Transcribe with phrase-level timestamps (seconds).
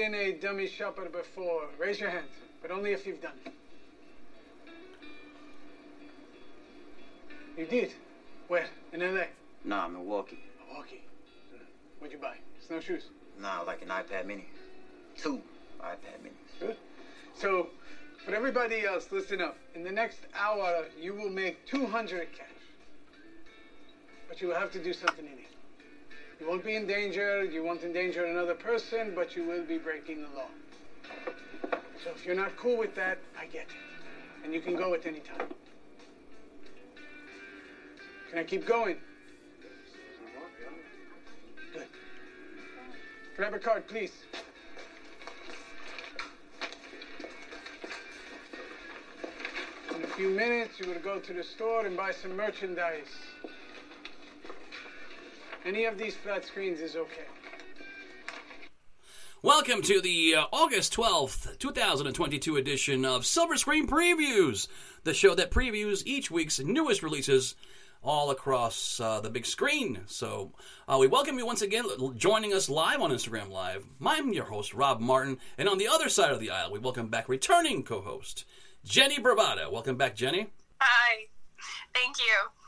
[0.00, 1.64] Been a dummy shopper before?
[1.78, 2.24] Raise your hand,
[2.62, 3.52] but only if you've done it.
[7.58, 7.92] You did?
[8.48, 8.66] Where?
[8.94, 9.24] In LA?
[9.62, 10.38] Nah, Milwaukee.
[10.66, 11.02] Milwaukee.
[11.50, 11.64] Hmm.
[11.98, 12.36] What'd you buy?
[12.66, 13.10] Snowshoes?
[13.38, 14.46] Nah, like an iPad mini.
[15.18, 15.42] Two
[15.82, 16.58] iPad minis.
[16.58, 16.76] Good.
[17.34, 17.66] So,
[18.24, 19.58] for everybody else, listen up.
[19.74, 22.48] In the next hour, you will make 200 cash.
[24.30, 25.49] But you will have to do something in it.
[26.40, 30.22] You won't be in danger, you won't endanger another person, but you will be breaking
[30.22, 30.48] the law.
[32.02, 34.42] So if you're not cool with that, I get it.
[34.42, 35.48] And you can go at any time.
[38.30, 38.96] Can I keep going?
[41.74, 41.86] Good.
[43.36, 44.12] Grab a card, please.
[49.94, 53.12] In a few minutes, you will go to the store and buy some merchandise.
[55.64, 57.26] Any of these flat screens is okay.
[59.42, 64.68] Welcome to the uh, August 12th, 2022 edition of Silver Screen Previews,
[65.04, 67.56] the show that previews each week's newest releases
[68.02, 70.00] all across uh, the big screen.
[70.06, 70.52] So
[70.88, 71.84] uh, we welcome you once again
[72.16, 73.84] joining us live on Instagram Live.
[74.04, 77.08] I'm your host, Rob Martin, and on the other side of the aisle, we welcome
[77.08, 78.46] back returning co host,
[78.84, 79.70] Jennie Bravata.
[79.70, 80.46] Welcome back, Jennie.
[80.80, 81.26] Hi.
[81.92, 82.59] Thank you.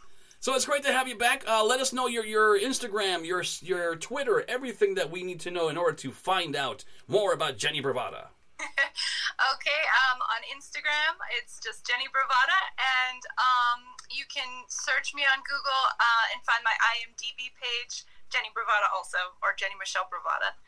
[0.43, 1.47] So it's great to have you back.
[1.47, 5.55] Uh, let us know your, your Instagram, your your Twitter, everything that we need to
[5.55, 8.27] know in order to find out more about Jennie Bravata.
[8.59, 15.39] okay, um, on Instagram, it's just Jennie Bravata, and um, you can search me on
[15.47, 20.59] Google uh, and find my IMDb page, Jennie Bravata, also, or Jennie Michelle Bravata.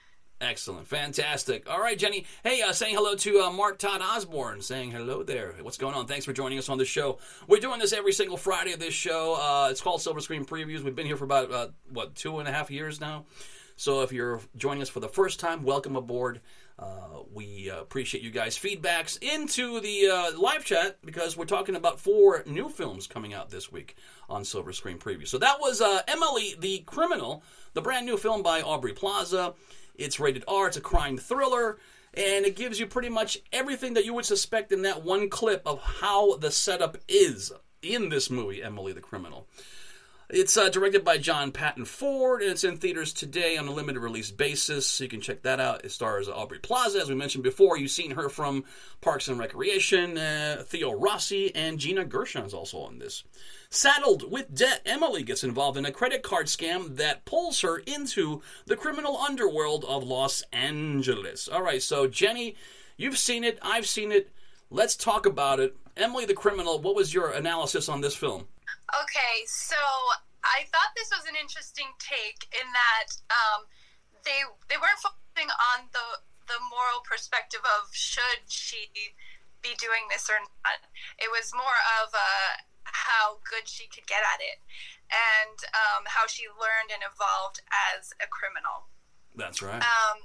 [0.45, 1.71] Excellent, fantastic.
[1.71, 2.27] All right, Jennie.
[2.43, 4.61] Hey, uh, saying hello to uh, Mark Todd Osborne.
[4.61, 5.55] Saying hello there.
[5.63, 6.07] What's going on?
[6.07, 7.19] Thanks for joining us on the show.
[7.49, 9.35] We're doing this every single Friday of this show.
[9.41, 10.83] Uh, it's called Silver Screen Previews.
[10.83, 13.25] We've been here for about uh, what two and a half years now.
[13.77, 16.43] So if you're joining us for the first time, welcome aboard.
[16.79, 21.75] Uh, we uh, appreciate you guys' feedbacks into the uh, live chat because we're talking
[21.75, 23.97] about four new films coming out this week
[24.29, 25.27] on Silver Screen Preview.
[25.27, 27.43] So that was uh, Emily the Criminal,
[27.73, 29.55] the brand new film by Aubrey Plaza.
[29.95, 30.69] It's rated R.
[30.69, 31.79] It's a crime thriller,
[32.15, 35.63] and it gives you pretty much everything that you would suspect in that one clip
[35.67, 39.47] of how the setup is in this movie, Emily the Criminal.
[40.31, 44.01] It's uh, directed by John Patton Ford, and it's in theaters today on a limited
[44.01, 44.87] release basis.
[44.87, 45.85] So you can check that out.
[45.85, 47.77] It stars Aubrey Plaza, as we mentioned before.
[47.77, 48.65] You've seen her from
[49.03, 50.17] Parks and Recreation.
[50.17, 53.23] Uh, Theo Rossi and Gina Gershon is also on this.
[53.75, 58.41] Saddled with debt, Emily gets involved in a credit card scam that pulls her into
[58.67, 61.49] the criminal underworld of Los Angeles.
[61.49, 62.55] All right, so Jennie,
[62.97, 64.31] you've seen it, I've seen it.
[64.71, 65.77] Let's talk about it.
[65.97, 68.47] Emily the Criminal, what was your analysis on this film?
[68.95, 69.75] Okay, so
[70.45, 73.67] I thought this was an interesting take in that um,
[74.25, 74.39] they
[74.71, 78.87] they weren't focusing on the the moral perspective of should she
[79.63, 80.79] be doing this or not.
[81.19, 82.31] It was more of a
[82.85, 84.61] how good she could get at it
[85.13, 87.61] and um, how she learned and evolved
[87.93, 88.89] as a criminal.
[89.35, 89.83] That's right.
[89.83, 90.19] Um,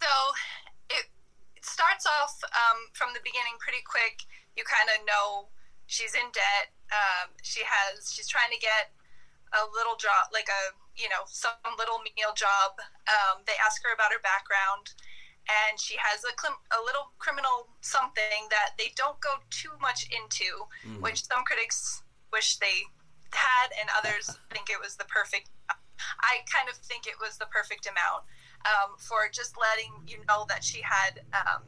[0.00, 0.12] so
[0.90, 1.06] it,
[1.54, 4.26] it starts off um, from the beginning pretty quick.
[4.56, 5.52] You kind of know
[5.86, 6.72] she's in debt.
[6.90, 8.92] Um, she has she's trying to get
[9.52, 10.62] a little job, like a
[10.96, 12.80] you know some little meal job.
[13.08, 14.96] Um, they ask her about her background
[15.50, 20.46] and she has a, a little criminal something that they don't go too much into,
[20.86, 21.00] mm.
[21.02, 22.86] which some critics wish they
[23.34, 25.50] had, and others think it was the perfect.
[26.22, 28.26] I kind of think it was the perfect amount
[28.66, 31.62] um, for just letting you know that she had um,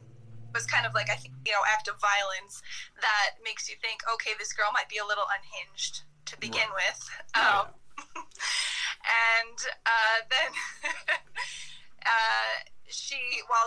[0.53, 2.63] was kind of like I think you know act of violence
[2.99, 6.89] that makes you think, okay, this girl might be a little unhinged to begin right.
[6.89, 6.99] with,
[7.35, 7.84] um, yeah.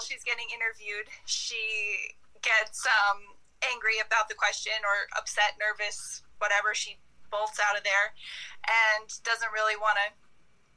[0.09, 6.73] She's getting interviewed, she gets um, angry about the question or upset, nervous, whatever.
[6.73, 6.97] She
[7.29, 8.17] bolts out of there
[8.65, 10.09] and doesn't really want to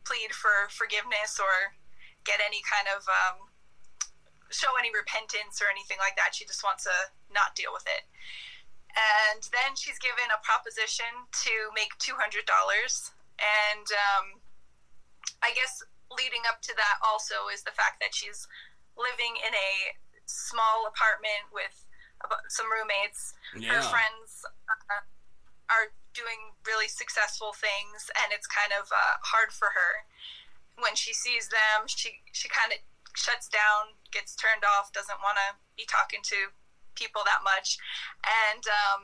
[0.04, 1.80] plead for forgiveness or
[2.28, 3.48] get any kind of um,
[4.52, 6.36] show any repentance or anything like that.
[6.36, 6.96] She just wants to
[7.32, 8.04] not deal with it.
[8.92, 11.08] And then she's given a proposition
[11.48, 14.44] to make two hundred dollars, and um,
[15.40, 15.80] I guess
[16.12, 18.52] leading up to that also is the fact that she's
[18.98, 19.72] living in a
[20.26, 21.76] small apartment with
[22.48, 23.34] some roommates.
[23.58, 23.80] Yeah.
[23.80, 25.04] Her friends uh,
[25.72, 29.92] are doing really successful things, and it's kind of uh, hard for her.
[30.80, 32.80] When she sees them, she she kind of
[33.16, 36.52] shuts down, gets turned off, doesn't want to be talking to
[36.96, 37.80] people that much,
[38.24, 39.02] and um,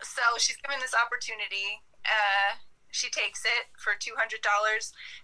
[0.00, 1.84] so she's given this opportunity.
[2.04, 2.56] Uh,
[2.90, 4.18] she takes it for $200.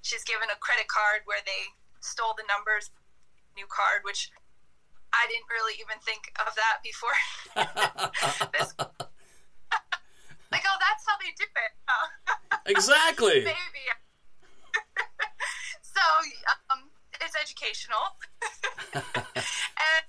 [0.03, 2.95] She's given a credit card where they stole the numbers
[3.57, 4.31] new card, which
[5.17, 7.17] I didn't really even think of that before.
[8.53, 8.77] this,
[10.53, 11.73] like, oh, that's how they do it.
[12.77, 13.49] exactly.
[13.49, 13.85] Maybe.
[15.81, 16.05] so
[16.71, 16.93] um,
[17.25, 18.21] it's educational,
[18.93, 20.05] and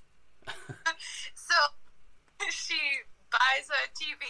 [1.35, 1.55] so
[2.51, 2.79] she
[3.31, 4.27] buys a TV.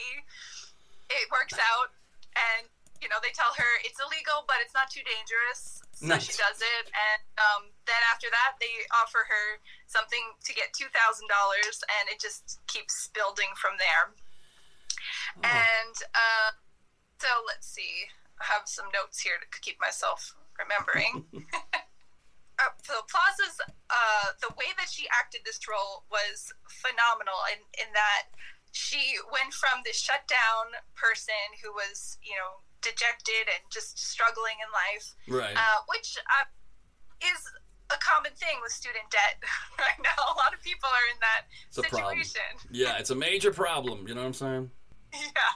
[1.10, 1.90] It works out,
[2.38, 2.70] and
[3.02, 5.82] you know they tell her it's illegal, but it's not too dangerous.
[5.98, 6.30] So Nice.
[6.30, 9.58] she does it, and um, then after that, they offer her
[9.90, 14.14] something to get two thousand dollars, and it just keeps building from there.
[15.42, 16.54] And uh,
[17.18, 18.14] so let's see.
[18.38, 21.26] I have some notes here to keep myself remembering.
[22.62, 23.58] uh, so Plaza's
[23.90, 28.30] uh, the way that she acted this role was phenomenal in, in that
[28.70, 34.56] she went from this shut down person who was you know dejected and just struggling
[34.64, 35.56] in life Right.
[35.58, 36.46] uh, which uh,
[37.26, 37.40] is
[37.90, 39.40] a common thing with student debt
[39.80, 43.52] right now a lot of people are in that It's situation yeah, it's a major
[43.52, 44.08] problem.
[44.08, 44.72] You know what I'm saying?
[45.14, 45.54] yeah.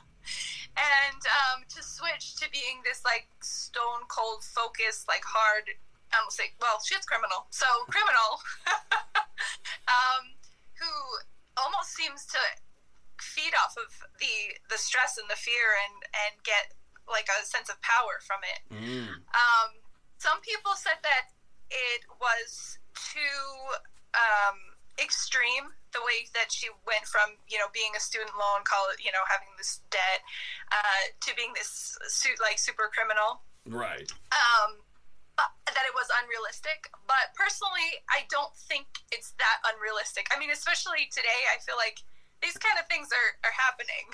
[0.80, 5.68] And um, to switch to being this like stone cold focused, like hard,
[6.14, 7.48] I almost say, well, shit's criminal.
[7.52, 8.40] So criminal,
[9.92, 10.24] um,
[10.80, 10.92] who
[11.60, 12.40] almost seems to
[13.20, 13.92] feed off of
[14.24, 16.72] the the stress and the fear and and get
[17.10, 18.60] like a sense of power from it.
[18.74, 19.10] Mm.
[19.34, 19.70] Um,
[20.18, 21.34] some people said that
[21.72, 23.42] it was too
[24.14, 24.58] um,
[25.00, 29.12] extreme the way that she went from you know being a student loan college you
[29.12, 30.20] know having this debt
[30.72, 34.08] uh, to being this su- like super criminal Right.
[34.36, 34.84] um,
[35.40, 38.84] but that it was unrealistic but personally i don't think
[39.16, 42.04] it's that unrealistic i mean especially today i feel like
[42.44, 44.06] these kind of things are, are happening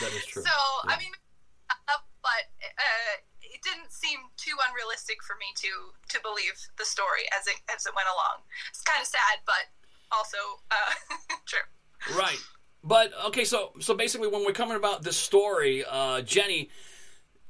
[0.00, 0.42] That is true.
[0.46, 0.54] so
[0.86, 0.94] Yeah.
[0.94, 1.29] i mean uh,
[2.20, 7.48] but uh, it didn't seem too unrealistic for me to to believe the story as
[7.48, 9.68] it as it went along it's kind of sad but
[10.12, 10.38] also
[10.70, 10.92] uh,
[11.50, 11.64] true
[12.14, 12.38] Right.
[12.82, 16.70] But okay, so so basically, when we're coming about this story, uh, Jennie,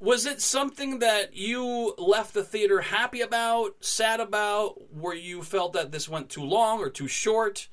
[0.00, 5.73] was it something that you left the theater happy about, sad about, where you felt
[5.75, 7.69] that this went too long or too short?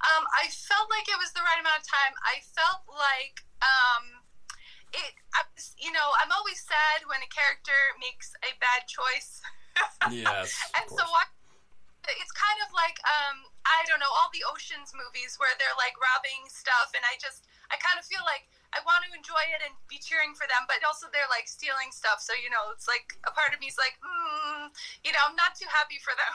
[0.00, 2.14] Um, I felt like it was the right amount of time.
[2.24, 4.21] I felt like um,
[4.92, 5.14] it.
[5.34, 5.42] I
[5.80, 9.40] you know, I'm always sad when a character makes a bad choice.
[10.12, 10.52] Yes.
[10.76, 11.32] and so what?
[12.04, 15.94] It's kind of like um, I don't know all the Ocean's movies where they're like
[15.96, 19.64] robbing stuff, and I just I kind of feel like I want to enjoy it
[19.64, 22.20] and be cheering for them, but also they're like stealing stuff.
[22.20, 24.68] So you know, it's like a part of me is like, mm,
[25.06, 26.34] you know, I'm not too happy for them.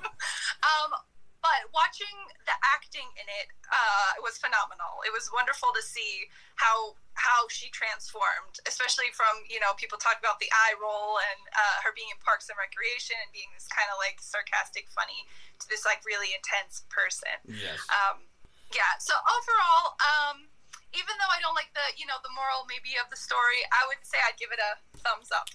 [0.70, 0.90] um,
[1.40, 2.12] but watching
[2.44, 5.00] the acting in it uh, was phenomenal.
[5.08, 10.20] It was wonderful to see how how she transformed, especially from you know people talk
[10.20, 13.68] about the eye roll and uh, her being in Parks and Recreation and being this
[13.72, 15.24] kind of like sarcastic, funny
[15.60, 17.32] to this like really intense person.
[17.48, 17.80] Yes.
[17.88, 18.24] Um,
[18.72, 19.00] yeah.
[19.00, 20.48] So overall, um,
[20.92, 23.88] even though I don't like the you know the moral maybe of the story, I
[23.88, 25.48] would say I'd give it a thumbs up.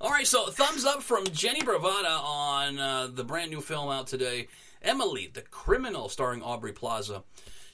[0.00, 4.06] All right, so thumbs up from Jennie Bravata on uh, the brand new film out
[4.06, 4.48] today,
[4.84, 7.24] Emily, the Criminal, starring Aubrey Plaza.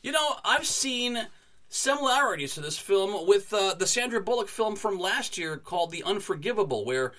[0.03, 1.27] You know, I've seen
[1.69, 6.03] similarities to this film with uh, the Sandra Bullock film from last year called The
[6.03, 7.13] Unforgivable, where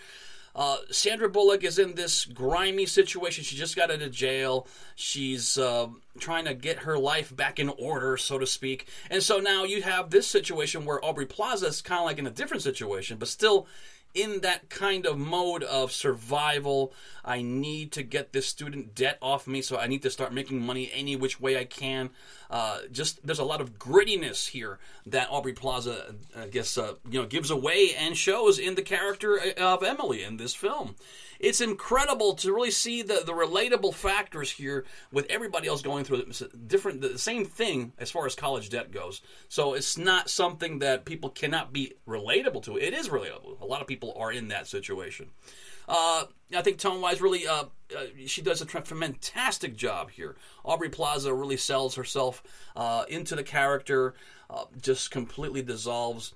[0.53, 3.43] uh, Sandra Bullock is in this grimy situation.
[3.43, 4.67] She just got out of jail.
[4.95, 5.87] She's uh,
[6.19, 8.87] trying to get her life back in order, so to speak.
[9.09, 12.27] And so now you have this situation where Aubrey Plaza is kind of like in
[12.27, 13.67] a different situation, but still
[14.13, 16.93] in that kind of mode of survival.
[17.23, 20.65] I need to get this student debt off me, so I need to start making
[20.65, 22.09] money any which way I can.
[22.49, 27.21] Uh, just there's a lot of grittiness here that Aubrey Plaza, I guess, uh, you
[27.21, 30.95] know, gives away and shows in the character of Emily in this film.
[31.41, 36.31] It's incredible to really see the, the relatable factors here with everybody else going through
[36.67, 39.21] different the same thing as far as college debt goes.
[39.49, 42.77] So it's not something that people cannot be relatable to.
[42.77, 43.59] It is relatable.
[43.59, 45.31] A lot of people are in that situation.
[45.89, 47.65] Uh, I think tone wise, really, uh,
[47.97, 50.35] uh, she does a fantastic job here.
[50.63, 52.43] Aubrey Plaza really sells herself
[52.75, 54.13] uh, into the character,
[54.49, 56.33] uh, just completely dissolves.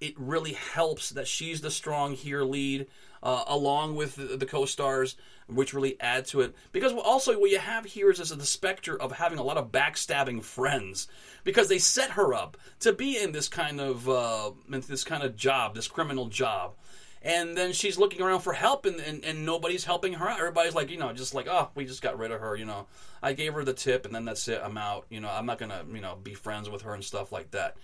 [0.00, 2.88] It really helps that she's the strong here lead,
[3.22, 6.54] uh, along with the, the co-stars, which really add to it.
[6.72, 9.72] Because also what you have here is, is the specter of having a lot of
[9.72, 11.08] backstabbing friends,
[11.44, 15.36] because they set her up to be in this kind of uh, this kind of
[15.36, 16.74] job, this criminal job.
[17.20, 20.38] And then she's looking around for help and, and, and nobody's helping her out.
[20.38, 22.86] Everybody's like you know just like oh we just got rid of her you know.
[23.22, 24.60] I gave her the tip and then that's it.
[24.62, 25.06] I'm out.
[25.08, 27.76] You know i'm not gonna you know be friends with her and stuff like that.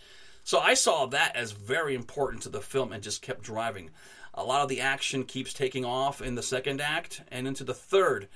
[0.44, 3.90] So i saw that as very important to the film and just kept driving
[4.34, 7.74] a lot of the action keeps taking off in the second act and into the
[7.74, 8.28] third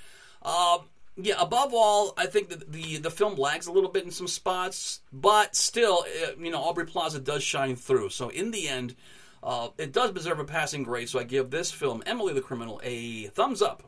[0.42, 0.78] uh,
[1.20, 4.28] Yeah, above all, I think that the the film lags a little bit in some
[4.28, 8.10] spots, but still, uh, you know, Aubrey Plaza does shine through.
[8.10, 8.94] So in the end,
[9.42, 11.08] uh, it does deserve a passing grade.
[11.08, 13.82] So I give this film, Emily the Criminal, a thumbs up.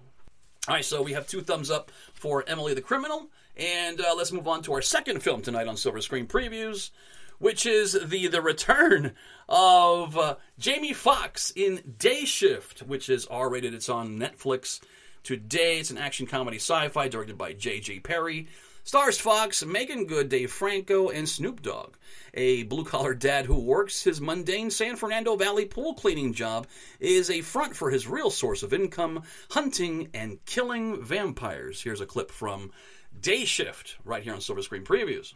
[0.69, 4.33] All right, so we have two thumbs up for Emily the Criminal, and uh, let's
[4.33, 6.91] move on to our second film tonight on Silver Screen Previews,
[7.41, 9.13] which is the the return
[9.49, 13.75] of uh, Jamie Foxx in Day Shift, which is R rated.
[13.75, 14.81] It's on Netflix
[15.25, 15.81] today.
[15.81, 18.01] It's an action comedy sci-fi directed by J.J.
[18.01, 18.47] Perry.
[18.83, 21.97] Stars Foxx, Meagan Good, Dave Franco, and Snoop Dogg.
[22.33, 26.67] A blue collar dad who works his mundane San Fernando Valley pool cleaning job
[26.99, 31.83] is a front for his real source of income hunting and killing vampires.
[31.83, 32.71] Here's a clip from
[33.21, 35.35] Day Shift right here on Silver Screen Previews.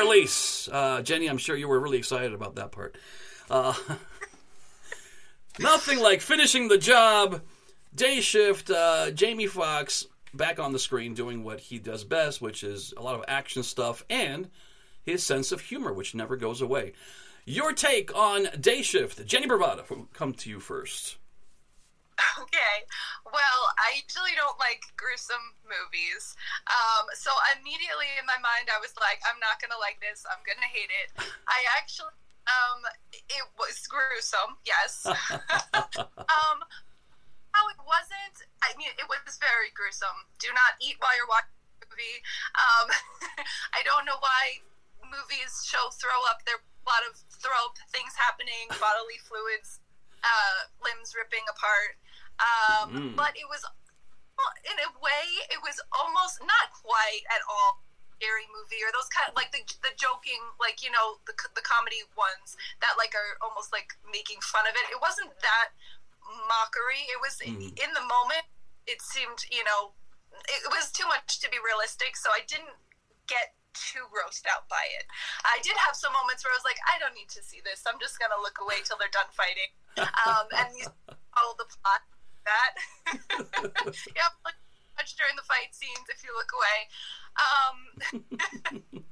[0.00, 0.68] Release.
[0.72, 2.96] Uh, Jennie, I'm sure you were really excited about that part.
[3.50, 3.74] Uh,
[5.58, 7.42] nothing like finishing the job.
[7.94, 12.64] Day shift, uh, Jamie Foxx back on the screen doing what he does best, which
[12.64, 14.48] is a lot of action stuff and
[15.04, 16.92] his sense of humor, which never goes away.
[17.44, 21.16] Your take on Day Shift, Jennie Bravata, come to you first.
[22.40, 22.84] Okay.
[23.24, 26.36] Well, I usually don't like gruesome movies.
[26.80, 30.24] Um, so immediately in my mind, I was like, I'm not going to like this.
[30.24, 31.12] I'm going to hate it.
[31.44, 32.16] I actually,
[32.48, 32.80] um,
[33.12, 35.04] it was gruesome, yes.
[35.76, 36.58] um,
[37.52, 40.24] how it wasn't, I mean, it was very gruesome.
[40.40, 41.52] Do not eat while you're watching
[41.84, 42.18] the movie.
[42.56, 42.86] Um,
[43.76, 44.64] I don't know why
[45.04, 46.40] movies show throw up.
[46.48, 49.84] There a lot of throw up things happening, bodily fluids,
[50.24, 52.00] uh, limbs ripping apart.
[52.40, 53.16] Um, Mm.
[53.16, 53.60] But it was,
[54.68, 57.82] in a way, it was almost not quite at all
[58.20, 61.64] scary movie or those kind of like the the joking like you know the the
[61.64, 62.52] comedy ones
[62.84, 64.84] that like are almost like making fun of it.
[64.92, 65.72] It wasn't that
[66.48, 67.08] mockery.
[67.08, 67.72] It was Mhm.
[67.80, 68.44] in the moment.
[68.86, 69.94] It seemed you know
[70.48, 72.16] it was too much to be realistic.
[72.16, 72.76] So I didn't
[73.26, 75.06] get too grossed out by it.
[75.46, 77.86] I did have some moments where I was like, I don't need to see this.
[77.86, 79.72] I'm just gonna look away till they're done fighting.
[80.26, 80.86] Um, and you
[81.34, 82.02] follow the plot.
[82.44, 82.72] That
[84.16, 84.32] yep,
[85.00, 86.78] much during the fight scenes if you look away.
[87.40, 87.76] Um,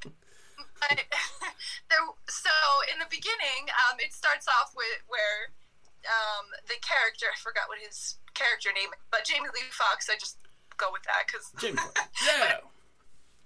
[0.81, 1.01] but
[1.89, 2.53] there, so
[2.93, 5.57] in the beginning, um, it starts off with where
[6.05, 10.13] um, the character I forgot what his character name, is, but Jamie Lee Foxx.
[10.13, 10.37] I just
[10.77, 12.05] go with that because Jamie Foxx.
[12.21, 12.61] Yeah.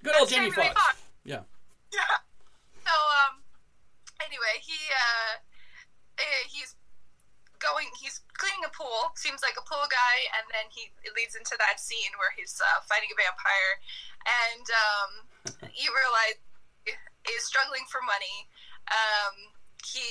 [0.02, 0.82] Good old Jamie Jamie Lee Foxx.
[0.82, 0.98] Foxx.
[1.22, 1.46] Yeah.
[1.94, 2.18] Yeah.
[2.82, 3.46] So um
[4.18, 5.38] anyway, he uh
[6.18, 6.74] eh, he's
[7.62, 11.38] going he's cleaning a pool, seems like a pool guy, and then he it leads
[11.38, 13.74] into that scene where he's uh, fighting a vampire
[14.26, 15.10] and um
[15.70, 16.36] you realize
[16.82, 18.50] he is struggling for money.
[18.90, 20.06] Um he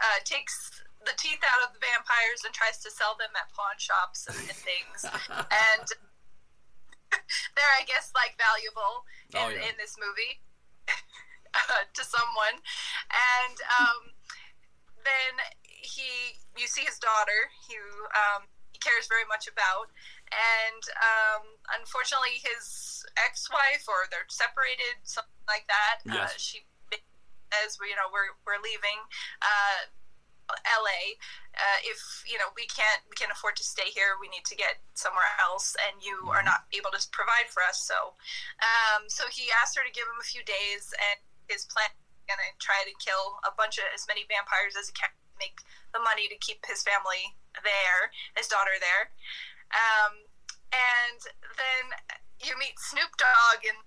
[0.00, 3.76] uh, takes the teeth out of the vampires and tries to sell them at pawn
[3.80, 5.04] shops and, and things.
[5.32, 5.86] and
[7.56, 9.70] they're, I guess, like valuable in, Oh, yeah.
[9.70, 10.42] in this movie
[11.56, 12.60] uh, to someone.
[13.08, 14.00] And um,
[15.00, 15.32] then
[15.86, 17.78] he, you see his daughter, who
[18.18, 19.88] um, he cares very much about,
[20.34, 21.44] and um,
[21.78, 26.02] unfortunately, his ex-wife or they're separated, something like that.
[26.10, 26.34] Uh, Yes.
[26.42, 26.66] she
[27.54, 28.98] says, "You know, we're we're leaving."
[29.40, 29.88] Uh,
[30.78, 31.18] LA.
[31.58, 34.54] Uh, if you know we can't we can't afford to stay here, we need to
[34.54, 37.82] get somewhere else, and you are not able to provide for us.
[37.82, 38.14] So,
[38.62, 41.18] um, so he asked her to give him a few days, and
[41.50, 44.94] his plan is gonna try to kill a bunch of as many vampires as he
[44.94, 45.60] can, make
[45.92, 49.12] the money to keep his family there, his daughter there.
[49.72, 50.26] Um,
[50.72, 51.20] and
[51.56, 51.84] then
[52.42, 53.80] you meet Snoop Dogg and.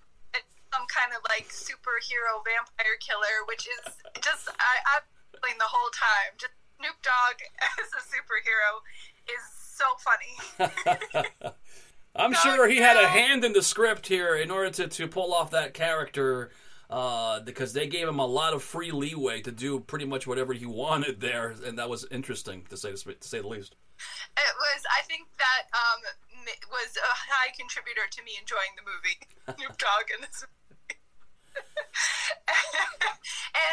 [0.69, 3.89] Some kind of like superhero vampire killer, which is
[4.21, 6.37] just I, I'm giggling the whole time.
[6.37, 7.41] Just Snoop Dogg
[7.81, 8.85] as a superhero
[9.25, 11.55] is so funny.
[12.15, 15.07] I'm I'm sure he had a hand in the script here in order to, to
[15.07, 16.51] pull off that character
[16.89, 20.53] uh, because they gave him a lot of free leeway to do pretty much whatever
[20.53, 23.75] he wanted there, and that was interesting to say to say the least.
[23.99, 24.81] It was.
[24.95, 25.99] I think that um,
[26.71, 29.19] was a high contributor to me enjoying the movie.
[29.59, 30.45] Snoop Dogg in this.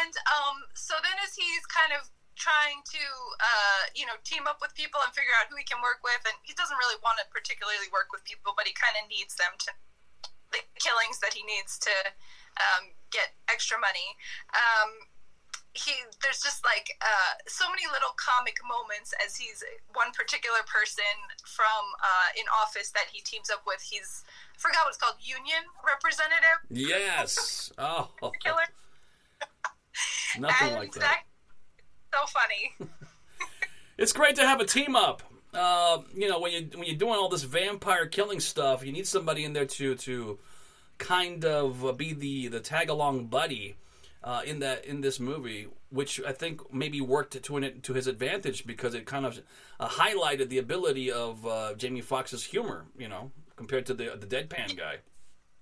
[0.01, 3.01] and um, so then, as he's kind of trying to,
[3.41, 6.21] uh, you know, team up with people and figure out who he can work with,
[6.27, 9.33] and he doesn't really want to particularly work with people, but he kind of needs
[9.39, 9.71] them to
[10.51, 11.91] the killings that he needs to
[12.57, 14.17] um, get extra money.
[14.53, 15.07] Um,
[15.77, 21.05] he there's just like uh, so many little comic moments as he's one particular person
[21.45, 23.81] from uh, in office that he teams up with.
[23.81, 26.59] He's I forgot what it's called, union representative.
[26.69, 27.71] Yes.
[27.79, 28.09] Oh.
[28.43, 28.67] Killer.
[30.39, 31.01] Nothing like that.
[31.01, 31.23] that.
[32.13, 32.91] So funny.
[33.97, 35.21] it's great to have a team up.
[35.53, 39.07] Uh, you know, when you when you're doing all this vampire killing stuff, you need
[39.07, 40.39] somebody in there to to
[40.97, 43.75] kind of be the the tag along buddy
[44.23, 48.07] uh, in that in this movie, which I think maybe worked to an, to his
[48.07, 49.39] advantage because it kind of
[49.79, 54.27] uh, highlighted the ability of uh, Jamie Foxx's humor, you know, compared to the the
[54.27, 54.99] deadpan guy.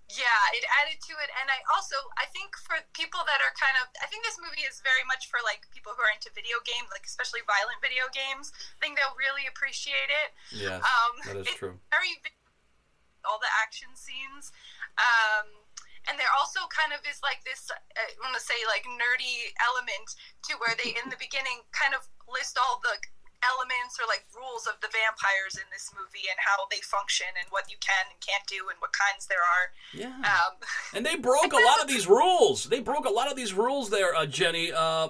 [0.06, 3.74] Yeah, it added to it, and I also I think for people that are kind
[3.82, 6.62] of I think this movie is very much for like people who are into video
[6.62, 8.54] games, like especially violent video games.
[8.54, 10.30] I think they'll really appreciate it.
[10.54, 11.82] Yeah, um, that is true.
[11.90, 12.22] Very
[13.28, 14.54] all the action scenes.
[14.98, 15.66] Um,
[16.06, 17.66] and there also kind of is like this
[17.98, 20.06] i want to say like nerdy element
[20.46, 22.94] to where they in the beginning kind of list all the
[23.44, 27.48] elements or like rules of the vampires in this movie and how they function and
[27.54, 29.66] what you can and can't do and what kinds there are.
[29.94, 30.18] Yeah.
[30.26, 30.54] Um,
[30.94, 32.66] and they broke a lot of these rules.
[32.66, 34.72] They broke a lot of these rules there uh, jenny.
[34.72, 35.10] Uh,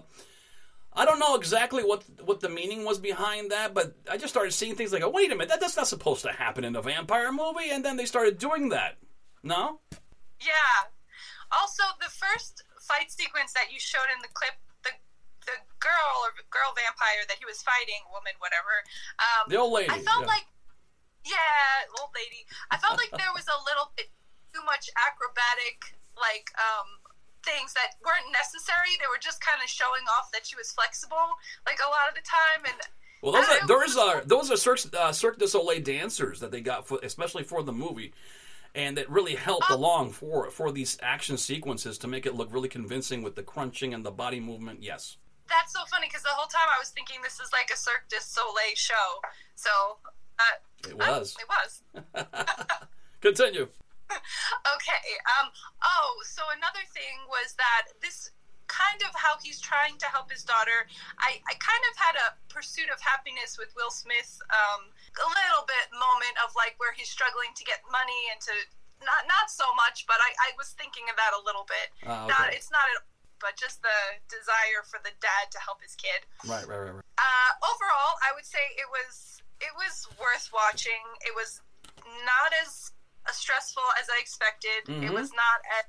[0.95, 4.53] I don't know exactly what what the meaning was behind that, but I just started
[4.53, 6.81] seeing things like, "Oh, wait a minute, that, that's not supposed to happen in a
[6.81, 8.95] vampire movie," and then they started doing that.
[9.43, 9.79] No?
[10.39, 10.89] Yeah.
[11.51, 14.95] Also, the first fight sequence that you showed in the clip, the
[15.45, 18.81] the girl or girl vampire that he was fighting, woman, whatever.
[19.19, 19.91] Um, the old lady.
[19.91, 20.33] I felt yeah.
[20.33, 20.47] like,
[21.27, 22.47] yeah, old lady.
[22.71, 24.09] I felt like there was a little bit
[24.55, 27.04] too much acrobatic, like um,
[27.45, 28.97] things that weren't necessary.
[28.97, 32.15] They were just kind of showing off that she was flexible, like a lot of
[32.17, 32.81] the time, and.
[33.21, 36.61] Well, those are those are those are Cirque, uh, Cirque du Soleil dancers that they
[36.61, 38.13] got for, especially for the movie
[38.75, 39.75] and that really helped oh.
[39.75, 43.93] along for for these action sequences to make it look really convincing with the crunching
[43.93, 44.83] and the body movement.
[44.83, 45.17] Yes.
[45.47, 48.05] That's so funny because the whole time I was thinking this is like a Cirque
[48.09, 49.21] du Soleil show.
[49.55, 49.69] So
[50.39, 51.35] uh, it was.
[51.37, 52.87] Uh, it was.
[53.21, 53.67] Continue.
[54.75, 55.05] okay.
[55.39, 55.49] Um.
[55.83, 58.31] Oh, so another thing was that this
[58.65, 60.89] kind of how he's trying to help his daughter.
[61.21, 65.69] I, I kind of had a pursuit of happiness with Will Smith, um, a little
[65.69, 68.53] bit moment of like where he's struggling to get money and to
[69.05, 71.87] not not so much, but I, I was thinking of that a little bit.
[72.03, 72.33] Uh, okay.
[72.33, 73.05] Not it's not at
[73.43, 73.99] but just the
[74.31, 76.23] desire for the dad to help his kid.
[76.47, 76.95] Right, right, right.
[76.97, 77.07] right.
[77.19, 81.03] Uh, overall, I would say it was it was worth watching.
[81.21, 81.61] It was
[82.25, 82.91] not as
[83.33, 84.85] stressful as I expected.
[84.85, 85.09] Mm-hmm.
[85.09, 85.85] It was not as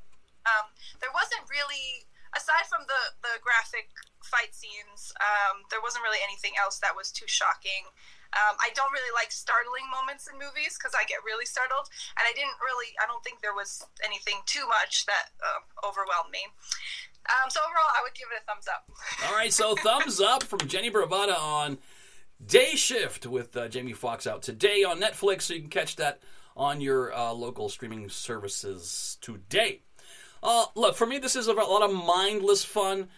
[0.47, 0.71] um,
[1.03, 3.91] there wasn't really aside from the the graphic
[4.27, 7.87] fight scenes, um, there wasn't really anything else that was too shocking.
[8.35, 11.87] Um, I don't really like startling moments in movies because I get really startled,
[12.19, 12.93] and I didn't really.
[12.99, 16.45] I don't think there was anything too much that uh, overwhelmed me.
[17.27, 18.85] Um, so overall, I would give it a thumbs up.
[19.27, 21.79] All right, so thumbs up from Jennie Bravata on
[22.45, 26.21] Day Shift with uh, Jamie Foxx out today on Netflix, so you can catch that
[26.57, 29.83] on your uh, local streaming services today.
[30.43, 33.09] Uh, look, for me, this is a lot of mindless fun.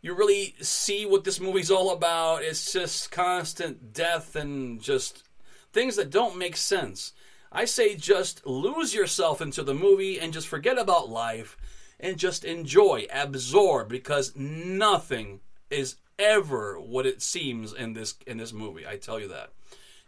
[0.00, 2.42] You really see what this movie's all about.
[2.42, 5.24] It's just constant death and just
[5.72, 7.12] things that don't make sense.
[7.50, 11.56] I say just lose yourself into the movie and just forget about life
[12.00, 18.52] and just enjoy, absorb, because nothing is ever what it seems in this in this
[18.52, 18.86] movie.
[18.86, 19.52] I tell you that.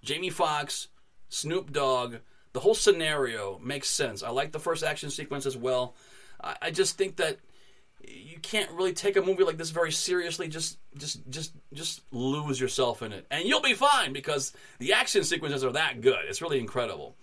[0.03, 0.89] Jamie Foxx,
[1.29, 2.17] Snoop Dogg,
[2.55, 4.23] the whole scenario makes sense.
[4.23, 5.95] I like the first action sequence as well.
[6.43, 7.39] I, I just think that
[8.07, 10.49] you can't really take a movie like this very seriously.
[10.49, 15.25] Just, just, just, just lose yourself in it, and you'll be fine because the action
[15.25, 16.21] sequences are that good.
[16.29, 17.17] It's really incredible.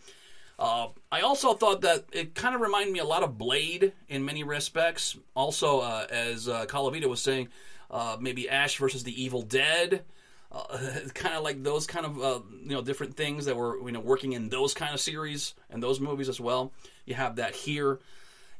[0.60, 4.24] Uh, I also thought that it kind of reminded me a lot of Blade in
[4.26, 5.18] many respects.
[5.34, 7.48] Also, uh, as uh, Calavita was saying,
[7.90, 10.04] uh, maybe Ash versus the Evil Dead.
[10.52, 10.78] Uh,
[11.14, 14.00] kind of like those kind of uh, you know different things that were you know
[14.00, 16.72] working in those kind of series and those movies as well.
[17.06, 18.00] You have that here.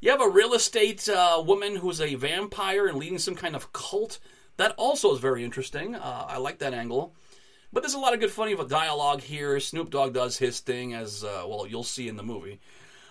[0.00, 3.72] You have a real estate uh, woman who's a vampire and leading some kind of
[3.72, 4.18] cult.
[4.56, 5.94] That also is very interesting.
[5.94, 7.14] Uh, I like that angle.
[7.72, 9.58] But there's a lot of good funny of a dialogue here.
[9.58, 12.60] Snoop Dogg does his thing, as uh, well you'll see in the movie.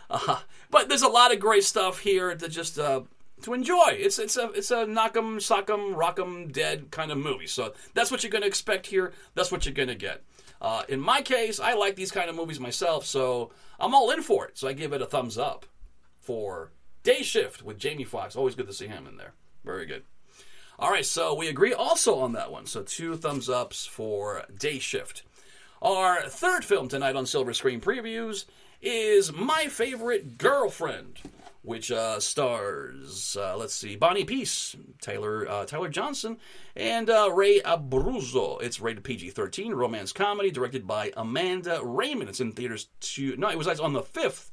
[0.10, 0.39] Uh,
[0.70, 3.02] but there's a lot of great stuff here to just uh,
[3.44, 3.90] to enjoy.
[3.92, 7.48] It's it's a it's a knock 'em, sock 'em, rock 'em, dead kind of movie.
[7.48, 9.14] So that's what you're going to expect here.
[9.36, 10.24] That's what you're going to get.
[10.62, 14.22] Uh, in my case, I like these kind of movies myself, so I'm all in
[14.22, 14.58] for it.
[14.58, 15.66] So I give it a thumbs up
[16.20, 16.72] for
[17.04, 18.36] Day Shift with Jamie Foxx.
[18.36, 19.34] Always good to see him in there.
[19.66, 20.04] Very good.
[20.78, 22.66] All right, so we agree also on that one.
[22.66, 25.24] So two thumbs ups for Day Shift.
[25.82, 28.46] Our third film tonight on Silver Screen Previews
[28.82, 31.20] is My Favorite Girlfriend,
[31.63, 36.38] which uh, stars, uh, let's see, Bonnie Piesse, Taylor uh, Tyler Johnson,
[36.76, 38.62] and uh, Ray Abruzzo.
[38.62, 42.30] It's rated PG-13, romance comedy, directed by Amanda Raymond.
[42.30, 44.52] It's in theaters to no, it was on the fifth,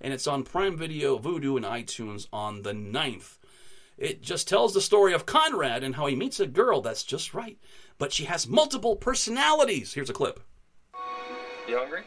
[0.00, 3.38] and it's on Prime Video, Vudu, and iTunes on the 9th.
[3.96, 7.34] It just tells the story of Conrad and how he meets a girl that's just
[7.34, 7.58] right,
[7.98, 9.92] but she has multiple personalities.
[9.92, 10.40] Here's a clip.
[11.68, 12.02] You hungry?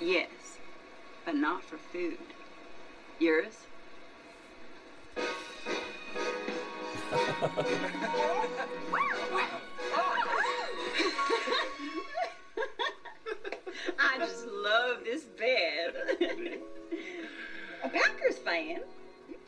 [0.00, 0.28] Yes,
[1.24, 2.18] but not for food.
[3.20, 3.54] Yours?
[13.98, 15.94] I just love this bed.
[17.84, 18.80] A Packers fan?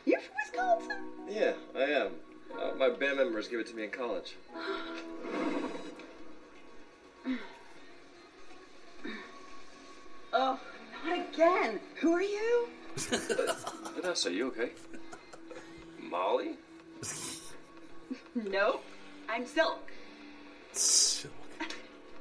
[0.05, 0.97] You're from Wisconsin?
[1.29, 2.11] Yeah, I am.
[2.57, 4.35] Uh, my band members gave it to me in college.
[10.33, 10.59] Oh,
[11.05, 11.79] not again.
[11.95, 12.67] Who are you?
[12.97, 14.71] Vanessa, are you okay?
[16.01, 16.55] Molly?
[18.35, 18.83] Nope.
[19.29, 19.91] I'm Silk.
[20.71, 21.33] Silk.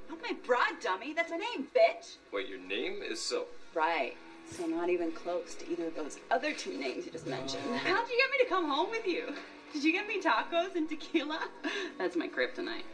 [0.09, 1.15] Not my broad dummy.
[1.15, 2.17] That's a name, bitch.
[2.33, 3.49] Wait, your name is Silk.
[3.75, 4.17] Right.
[4.51, 7.63] So not even close to either of those other two names you just mentioned.
[7.69, 7.77] Oh.
[7.79, 9.35] How'd you get me to come home with you?
[9.73, 11.41] Did you get me tacos and tequila?
[11.99, 12.85] That's my kryptonite.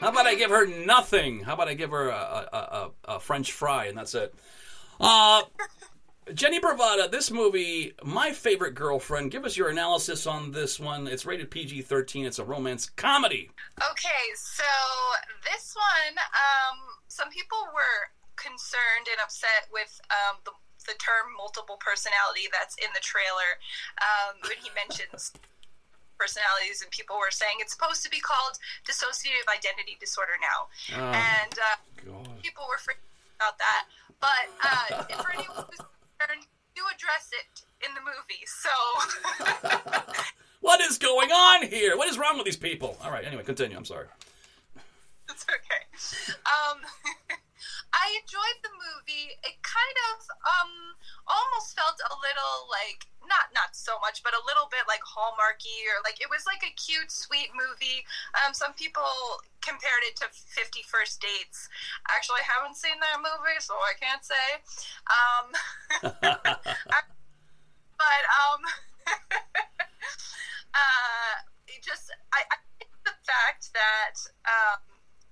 [0.00, 1.40] How about I give her nothing?
[1.40, 4.34] How about I give her a, a, a, a French fry and that's it?
[5.00, 5.42] Uh,
[6.34, 9.30] Jennie Bravata, this movie, my favorite girlfriend.
[9.30, 11.06] Give us your analysis on this one.
[11.06, 12.26] It's rated PG 13.
[12.26, 13.50] It's a romance comedy.
[13.78, 14.68] Okay, so
[15.44, 20.52] this one, um, some people were concerned and upset with um, the,
[20.86, 23.56] the term multiple personality that's in the trailer
[24.04, 25.32] um, when he mentions
[26.18, 30.66] personalities, and people were saying it's supposed to be called dissociative identity disorder now.
[30.98, 31.78] Oh, and uh,
[32.42, 33.06] people were freaking
[33.38, 33.86] about that.
[34.20, 38.42] But uh, for anyone who's concerned, you address it in the movie.
[38.46, 40.22] So
[40.60, 41.96] What is going on here?
[41.96, 42.96] What is wrong with these people?
[43.02, 43.76] All right, anyway, continue.
[43.76, 44.06] I'm sorry.
[45.30, 45.86] it's okay.
[46.26, 46.78] Um,
[47.92, 49.32] I enjoyed the movie.
[49.44, 50.72] It kind of um,
[51.24, 55.88] almost felt a little like not not so much, but a little bit like Hallmarky
[55.88, 58.04] or like it was like a cute, sweet movie.
[58.44, 59.08] Um, some people
[59.64, 61.68] compared it to Fifty First Dates.
[62.12, 64.48] Actually, I haven't seen that movie, so I can't say.
[65.08, 65.46] Um,
[67.96, 68.60] but um,
[70.76, 71.32] uh,
[71.72, 74.80] it just I, I think the fact that um,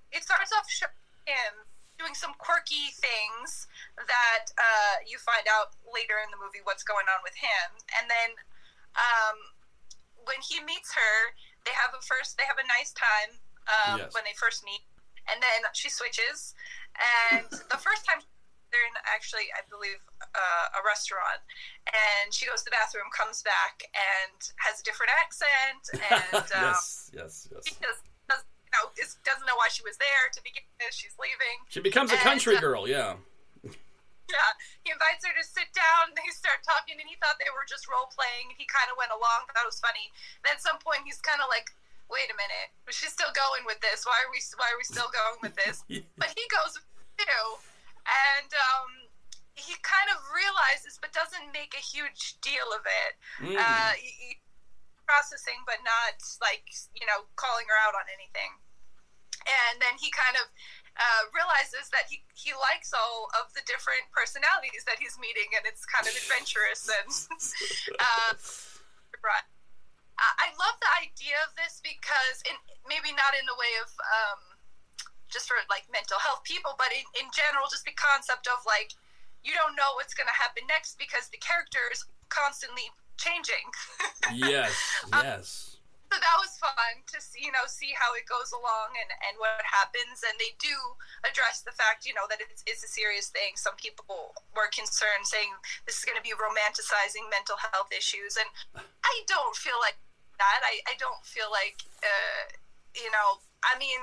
[0.09, 0.93] it starts off showing
[1.25, 1.67] him
[1.97, 3.65] doing some quirky things
[3.97, 8.05] that uh, you find out later in the movie what's going on with him, and
[8.09, 8.37] then
[8.97, 9.37] um,
[10.25, 11.15] when he meets her,
[11.65, 14.13] they have a first they have a nice time um, Yes.
[14.13, 14.85] when they first meet,
[15.27, 16.53] and then she switches,
[16.97, 18.21] and the first time
[18.71, 21.41] they're in actually I believe uh, a restaurant,
[21.87, 26.73] and she goes to the bathroom, comes back, and has a different accent, and um,
[26.73, 27.61] yes, yes, yes.
[27.65, 28.06] she just does, you
[28.77, 30.93] know, is, doesn't know why she was there to begin with.
[30.93, 31.65] She's leaving.
[31.73, 33.17] She becomes a And, country uh, girl, yeah.
[34.27, 34.51] Yeah,
[34.83, 36.11] he invites her to sit down.
[36.11, 38.51] They start talking, and he thought they were just role playing.
[38.59, 39.47] He kind of went along.
[39.55, 40.11] That was funny.
[40.43, 41.71] Then at some point, he's kind of like,
[42.11, 44.03] "Wait a minute, she's still going with this.
[44.03, 44.43] Why are we?
[44.59, 45.79] Why are we still going with this?"
[46.19, 46.75] but he goes
[47.15, 47.45] too,
[48.35, 49.07] and um,
[49.55, 53.13] he kind of realizes, but doesn't make a huge deal of it.
[53.39, 53.55] Mm.
[53.55, 54.43] Uh, he, he-
[55.07, 58.59] processing, but not like you know calling her out on anything.
[59.45, 60.49] And then he kind of
[60.97, 65.63] uh, realizes that he, he likes all of the different personalities that he's meeting, and
[65.69, 67.09] it's kind of adventurous and
[68.01, 68.33] uh.
[70.17, 72.55] I I love the idea of this because, in,
[72.87, 74.41] maybe not in the way of um,
[75.29, 78.95] just for like mental health people, but in, in general, just the concept of like
[79.43, 83.65] you don't know what's going to happen next because the character is constantly changing.
[84.33, 84.73] yes,
[85.13, 85.66] Um, yes.
[86.07, 89.35] So that was fun to see, you know, see how it goes along and, and
[89.43, 90.23] what happens.
[90.23, 90.75] And they do
[91.27, 93.57] address the fact, you know, that it's, a serious thing.
[93.57, 95.49] Some people were concerned, saying
[95.83, 99.97] this is going to be romanticizing mental health issues, and I don't feel like
[100.37, 100.61] that.
[100.61, 102.53] I, I don't feel like, uh,
[102.93, 103.97] you know, I mean,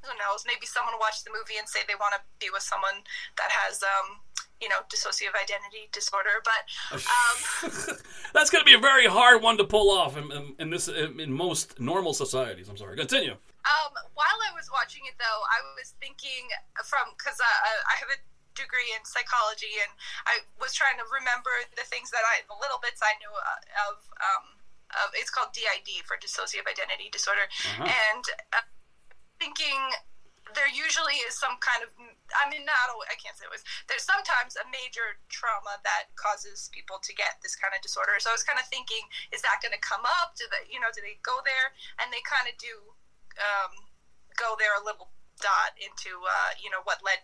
[0.00, 0.48] who knows?
[0.48, 3.04] Maybe someone will watch the movie and say they want to be with someone
[3.36, 4.23] that has, um,
[4.60, 6.42] you know, dissociative identity disorder.
[6.42, 6.62] But
[6.94, 7.36] um,
[8.34, 10.88] That's going to be a very hard one to pull off in, in, in this
[10.88, 12.68] in, in most normal societies.
[12.68, 12.96] I'm sorry.
[12.96, 13.32] Continue.
[13.34, 16.48] um, while I was watching it, though, I was thinking
[16.84, 17.46] from because uh,
[17.90, 18.18] I have a
[18.54, 19.90] degree in psychology, and
[20.30, 23.90] I was trying to remember the things that I, the little bits I knew uh,
[23.90, 23.96] of.
[24.18, 24.44] Um,
[25.02, 27.50] of it's called DID for dissociative identity disorder,
[27.82, 28.62] and uh,
[29.42, 29.90] thinking
[30.54, 31.90] there usually is some kind of
[32.34, 36.70] I mean not al- I can't say always there's sometimes a major trauma that causes
[36.72, 39.02] people to get this kind of disorder so I was kind of thinking
[39.34, 42.08] is that going to come up do they you know do they go there and
[42.14, 42.74] they kind of do
[43.38, 43.72] um,
[44.38, 45.10] go there a little
[45.42, 47.18] dot into uh, you know what led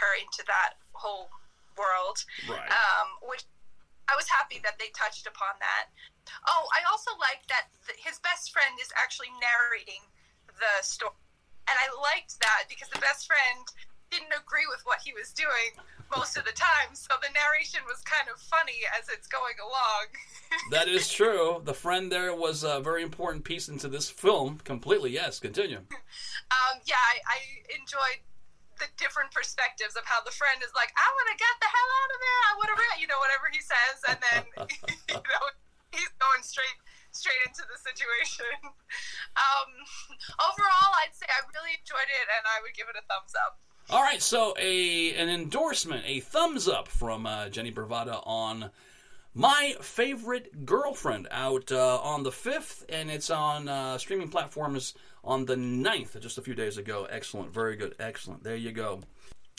[0.00, 1.32] her into that whole
[1.76, 2.68] world Right.
[2.72, 3.44] um, which
[4.08, 5.90] I was happy that they touched upon that.
[6.46, 9.98] Oh, I also like that th- his best friend is actually narrating
[10.46, 11.10] the story,
[11.68, 13.66] and I liked that because the best friend
[14.10, 15.74] didn't agree with what he was doing
[16.14, 20.06] most of the time, so the narration was kind of funny as it's going along.
[20.70, 21.60] That is true.
[21.66, 24.62] The friend there was a very important piece into this film.
[24.62, 25.10] Completely.
[25.10, 25.42] Yes.
[25.42, 25.82] Continue.
[26.54, 27.38] um, yeah, I, I
[27.74, 28.22] enjoyed
[28.78, 31.90] the different perspectives of how the friend is like, I want to get the hell
[31.98, 32.40] out of there.
[32.46, 34.42] I want to, you know, whatever he says, and then
[35.10, 35.44] you know
[35.90, 36.78] he's going straight
[37.10, 38.52] straight into the situation.
[39.36, 39.68] Um,
[40.40, 43.60] overall, I'd say I really enjoyed it, and I would give it a thumbs up.
[43.88, 48.70] All right, so a an endorsement, a thumbs up from uh, Jennie Bravata on
[49.32, 55.44] my favorite girlfriend out uh, on the fifth, and it's on uh, streaming platforms on
[55.44, 57.06] the 9th, just a few days ago.
[57.08, 58.42] Excellent, very good, excellent.
[58.42, 59.02] There you go.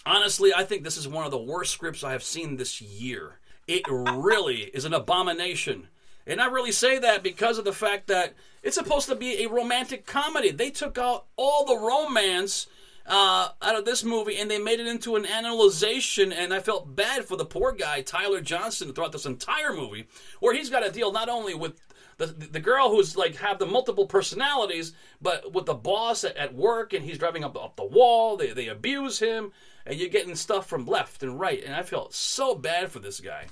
[0.06, 3.40] Honestly, I think this is one of the worst scripts I have seen this year.
[3.66, 5.88] It really is an abomination.
[6.26, 9.50] And I really say that because of the fact that it's supposed to be a
[9.50, 10.52] romantic comedy.
[10.52, 12.68] They took out all the romance
[13.08, 16.32] uh, out of this movie and they made it into an analyzation.
[16.32, 20.08] And I felt bad for the poor guy, Tyler Johnson, throughout this entire movie,
[20.40, 21.80] where he's got to deal not only with
[22.18, 26.56] the, the girl who's like have the multiple personalities, but with the boss at, at
[26.56, 28.38] work, and he's driving up up the wall.
[28.38, 29.52] They they abuse him,
[29.86, 31.64] and you're getting stuff from left and right.
[31.64, 33.46] And I felt so bad for this guy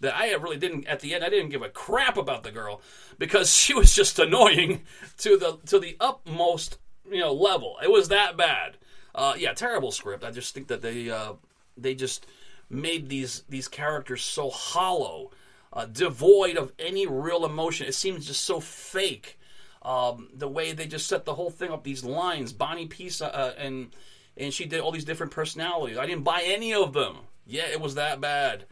[0.00, 0.86] that I really didn't.
[0.86, 2.80] At the end, I didn't give a crap about the girl
[3.18, 4.82] because she was just annoying
[5.18, 6.78] to the to the utmost
[7.10, 7.76] you know level.
[7.82, 8.76] It was that bad.
[9.14, 10.24] Uh, yeah, terrible script.
[10.24, 11.34] I just think that they uh,
[11.76, 12.26] they just
[12.68, 15.30] made these these characters so hollow,
[15.72, 17.86] uh, devoid of any real emotion.
[17.86, 19.38] It seems just so fake.
[19.82, 23.54] Um, the way they just set the whole thing up, these lines, Bonnie Piesse, uh,
[23.58, 23.94] and
[24.36, 25.98] and she did all these different personalities.
[25.98, 27.18] I didn't buy any of them.
[27.46, 28.64] Yeah, it was that bad.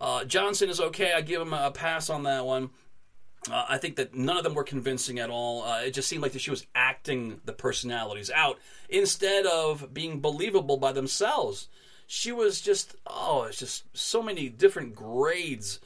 [0.00, 1.12] Uh, Johnson is okay.
[1.12, 2.70] I give him a pass on that one.
[3.50, 5.64] Uh, I think that none of them were convincing at all.
[5.64, 10.20] Uh, it just seemed like that she was acting the personalities out instead of being
[10.20, 11.68] believable by themselves.
[12.06, 15.80] She was just oh, it's just so many different grades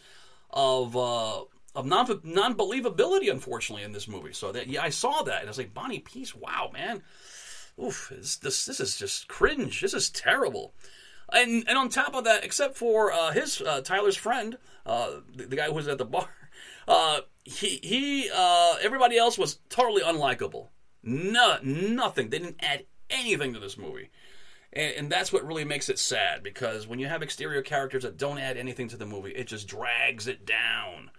[0.51, 1.43] of uh,
[1.75, 4.33] of non non believability, unfortunately, in this movie.
[4.33, 7.03] So that yeah, I saw that and I was like, Bonnie Piesse, wow, man,
[7.83, 9.81] oof, this this, this is just cringe.
[9.81, 10.75] This is terrible.
[11.33, 15.47] And and on top of that, except for uh, his uh, Tyler's friend, uh, the,
[15.47, 16.29] the guy who was at the bar,
[16.89, 20.69] uh, he he uh, everybody else was totally unlikable.
[21.03, 22.31] No, nothing.
[22.31, 24.11] They didn't add anything to this movie,
[24.73, 26.43] and, and that's what really makes it sad.
[26.43, 29.69] Because when you have exterior characters that don't add anything to the movie, it just
[29.69, 31.11] drags it down.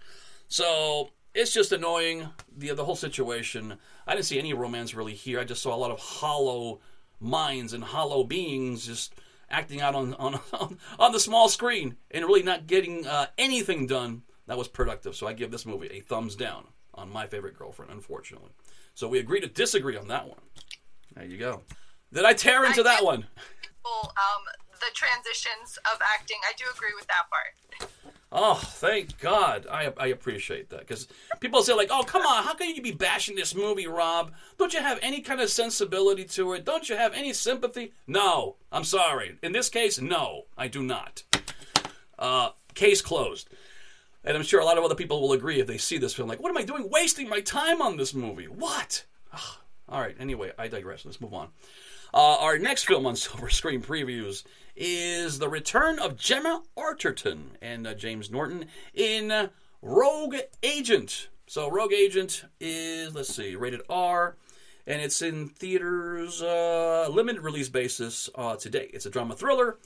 [0.48, 3.78] So it's just annoying the the whole situation.
[4.06, 5.40] I didn't see any romance really here.
[5.40, 6.80] I just saw a lot of hollow
[7.20, 9.14] minds and hollow beings just
[9.50, 10.40] acting out on on
[10.98, 15.14] on the small screen and really not getting uh, anything done that was productive.
[15.14, 17.92] So I give this movie a thumbs down on my favorite girlfriend.
[17.92, 18.50] Unfortunately,
[18.94, 20.40] so we agree to disagree on that one.
[21.14, 21.62] There you go.
[22.12, 23.26] Did I tear into I that one?
[23.86, 24.44] Um,
[24.80, 27.90] the transitions of acting, I do agree with that part.
[28.30, 29.66] Oh, thank God.
[29.70, 30.80] I, I appreciate that.
[30.80, 31.08] Because
[31.40, 34.32] people say, like, oh, come on, how can you be bashing this movie, Rob?
[34.58, 36.66] Don't you have any kind of sensibility to it?
[36.66, 37.92] Don't you have any sympathy?
[38.06, 38.56] No.
[38.70, 39.38] I'm sorry.
[39.42, 41.22] In this case, no, I do not.
[42.18, 43.48] Uh, case closed.
[44.28, 46.28] And I'm sure a lot of other people will agree if they see this film,
[46.28, 48.44] like, what am I doing wasting my time on this movie?
[48.44, 49.06] What?
[49.32, 49.56] Ugh.
[49.88, 51.06] All right, anyway, I digress.
[51.06, 51.48] Let's move on.
[52.12, 54.44] Uh, our next film on Silver Screen Previews
[54.76, 59.48] is The Return of Gemma Arterton and uh, James Norton in
[59.80, 61.28] Rogue Agent.
[61.46, 64.36] So, Rogue Agent is, let's see, rated R,
[64.86, 68.90] and it's in theaters, uh, limited release basis uh, today.
[68.92, 69.78] It's a drama thriller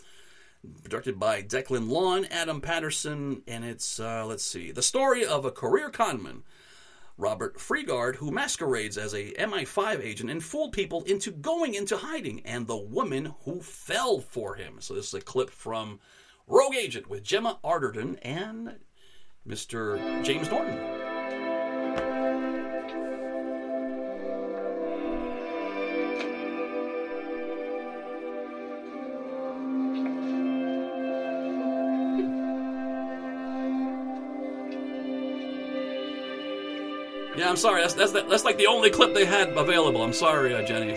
[0.88, 5.51] directed by Declan Lawn, Adam Patterson, and it's, uh, let's see, the story of a
[5.51, 6.42] career conman
[7.18, 12.40] Robert Freegard, who masquerades as a MI5 agent and fooled people into going into hiding,
[12.44, 14.77] and the woman who fell for him.
[14.81, 16.01] So this is a clip from
[16.46, 18.77] Rogue Agent with Gemma Arterton and
[19.46, 20.25] Mr.
[20.25, 20.79] James Norton.
[37.52, 37.82] I'm sorry.
[37.82, 40.02] That's that's that's like the only clip they had available.
[40.02, 40.96] I'm sorry, uh, Jennie.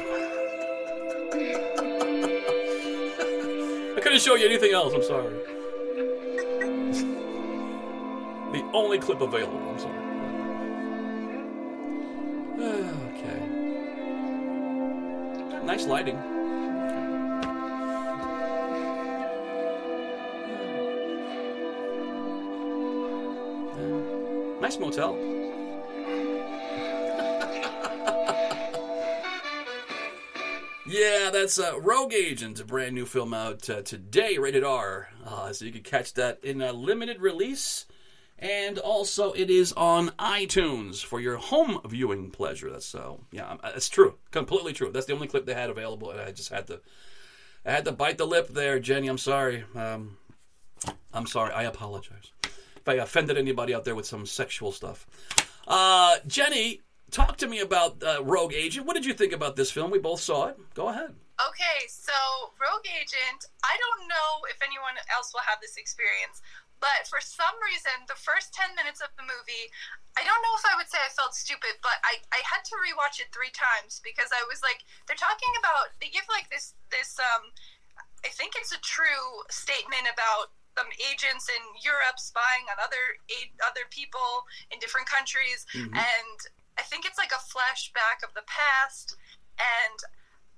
[3.93, 4.93] I couldn't show you anything else.
[4.93, 5.33] I'm sorry.
[8.53, 9.59] the only clip available.
[9.69, 9.99] I'm sorry.
[13.11, 13.39] okay.
[15.65, 16.15] Nice lighting.
[24.61, 25.44] Nice motel.
[30.97, 35.09] Yeah, that's uh, Rogue Agent, a brand new film out uh, today, rated R.
[35.25, 37.85] Uh, so you can catch that in a limited release.
[38.39, 42.69] And also, it is on iTunes for your home viewing pleasure.
[42.69, 44.89] That's so, yeah, it's true, completely true.
[44.89, 46.79] That's the only clip they had available, and I just had to,
[47.65, 49.09] I had to bite the lip there, Jennie.
[49.09, 49.65] I'm sorry.
[49.75, 50.15] Um,
[51.13, 51.51] I'm sorry.
[51.51, 55.05] I apologize if I offended anybody out there with some sexual stuff.
[55.67, 56.83] Uh, Jennie,
[57.15, 58.83] talk to me about uh, Rogue Agent.
[58.83, 59.87] What did you think about this film?
[59.87, 60.59] We both saw it.
[60.75, 61.15] Go ahead.
[61.39, 62.15] Okay, so
[62.59, 66.43] Rogue Agent, I don't know if anyone else will have this experience,
[66.83, 69.71] but for some reason, the first 10 minutes of the movie,
[70.19, 72.75] I don't know if I would say I felt stupid, but I, I had to
[72.83, 76.75] rewatch it three times because I was like, they're talking about, they give like this,
[76.91, 77.51] this, um,
[78.27, 83.15] I think it's a true statement about some agents in Europe spying on other
[83.63, 84.43] other people
[84.75, 85.95] in different countries, mm-hmm.
[85.95, 86.37] and
[86.77, 89.15] I think it's like a flashback of the past,
[89.57, 89.99] and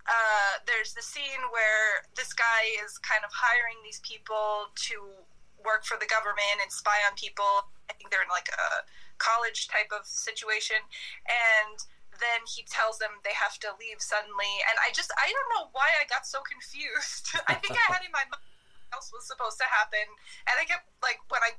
[0.08, 5.14] uh, there's the scene where this guy is kind of hiring these people to
[5.62, 7.70] work for the government and spy on people.
[7.90, 8.88] I think they're in like a
[9.20, 10.80] college type of situation,
[11.28, 11.78] and
[12.18, 14.64] then he tells them they have to leave suddenly.
[14.66, 17.38] And I just I don't know why I got so confused.
[17.52, 18.42] I think I had in my mind
[18.96, 20.08] else was supposed to happen,
[20.48, 21.52] and I kept like when I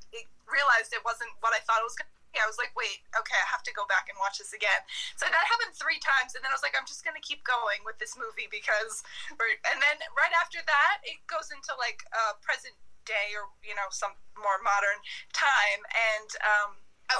[0.48, 3.38] realized it wasn't what I thought it was going to I was like, wait, okay,
[3.40, 4.84] I have to go back and watch this again.
[5.16, 7.80] So that happened three times, and then I was like, I'm just gonna keep going
[7.88, 9.00] with this movie because,
[9.32, 12.76] and then right after that, it goes into like uh, present
[13.08, 15.00] day or you know some more modern
[15.32, 16.70] time, and um,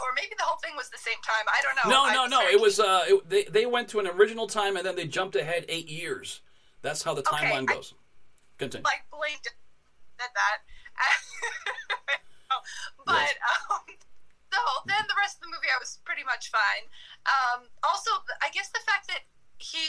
[0.04, 1.48] or maybe the whole thing was the same time.
[1.48, 1.88] I don't know.
[1.88, 2.40] No, no, no.
[2.44, 5.36] It was uh, it, they they went to an original time and then they jumped
[5.36, 6.40] ahead eight years.
[6.82, 7.94] That's how the timeline okay, goes.
[8.58, 8.84] Continue.
[8.84, 9.48] Like blinked
[10.20, 10.58] at that,
[13.06, 13.34] but yes.
[13.70, 13.80] um,
[14.58, 16.90] so then the rest of the movie I was pretty much fine.
[17.26, 18.10] Um, also,
[18.42, 19.22] I guess the fact that
[19.58, 19.86] he,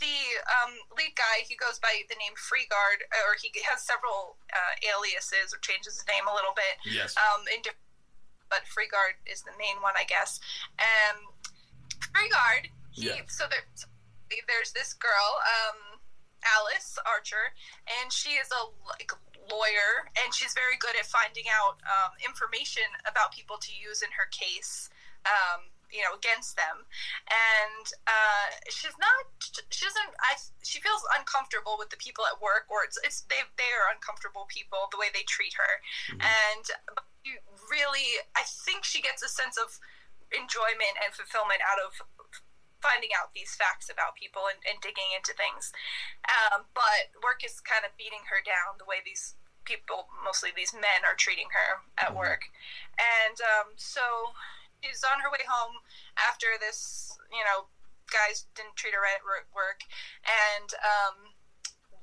[0.00, 0.18] the
[0.60, 5.52] um, lead guy, he goes by the name Freegard, or he has several uh, aliases
[5.52, 6.80] or changes his name a little bit.
[6.88, 7.16] Yes.
[7.16, 7.84] Um, in different,
[8.48, 10.40] but Freegard is the main one, I guess.
[10.80, 11.16] And
[12.12, 13.24] Freegard, he, yeah.
[13.28, 13.64] so there,
[14.48, 16.00] there's this girl, um,
[16.42, 17.54] Alice Archer,
[18.00, 19.12] and she is a like
[19.50, 24.10] lawyer, and she's very good at finding out um, information about people to use in
[24.14, 24.90] her case.
[25.22, 26.88] Um, you know, against them,
[27.28, 29.28] and uh, she's not.
[29.68, 30.12] She doesn't.
[30.24, 30.40] I.
[30.64, 32.96] She feels uncomfortable with the people at work, or it's.
[33.04, 33.44] It's they.
[33.60, 34.88] They are uncomfortable people.
[34.88, 35.72] The way they treat her,
[36.16, 36.24] mm-hmm.
[36.24, 36.64] and
[37.28, 37.38] you
[37.70, 39.78] really, I think she gets a sense of
[40.32, 41.92] enjoyment and fulfillment out of
[42.82, 45.70] finding out these facts about people and, and digging into things.
[46.26, 50.74] Um, but work is kind of beating her down the way these people, mostly these
[50.74, 52.20] men, are treating her at mm-hmm.
[52.20, 52.50] work.
[52.98, 54.34] And um, so
[54.82, 55.80] she's on her way home
[56.18, 57.70] after this, you know,
[58.10, 59.86] guys didn't treat her right at work.
[60.26, 61.16] And um,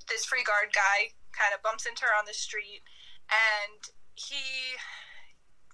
[0.07, 2.81] this Freegard guy kind of bumps into her on the street
[3.29, 4.75] and he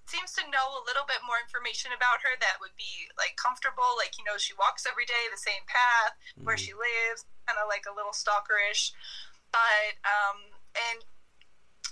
[0.06, 3.98] seems to know a little bit more information about her that would be like comfortable.
[3.98, 6.46] Like he knows she walks every day the same path, mm-hmm.
[6.46, 8.94] where she lives, kind of like a little stalkerish.
[9.50, 10.38] But um,
[10.74, 10.98] and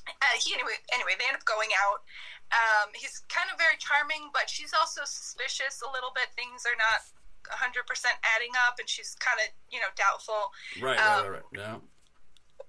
[0.06, 2.06] uh, he anyway anyway they end up going out.
[2.54, 6.30] Um, he's kind of very charming, but she's also suspicious a little bit.
[6.38, 7.02] Things are not
[7.50, 7.82] 100%
[8.22, 10.54] adding up, and she's kind of you know doubtful.
[10.78, 11.76] Right, um, right, right, yeah.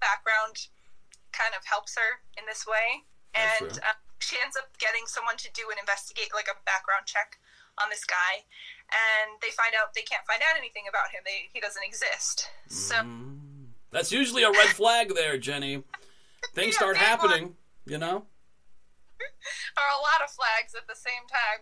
[0.01, 0.73] Background
[1.31, 3.77] kind of helps her in this way, and
[4.20, 7.38] she ends up getting someone to do an investigate, like a background check
[7.82, 8.47] on this guy,
[8.88, 11.22] and they find out they can't find out anything about him.
[11.26, 12.49] They, he doesn't exist.
[12.68, 13.72] So mm.
[13.91, 15.84] that's usually a red flag, there, Jennie.
[16.53, 17.55] Things start happening,
[17.86, 18.26] you know.
[19.80, 21.61] are a lot of flags at the same time.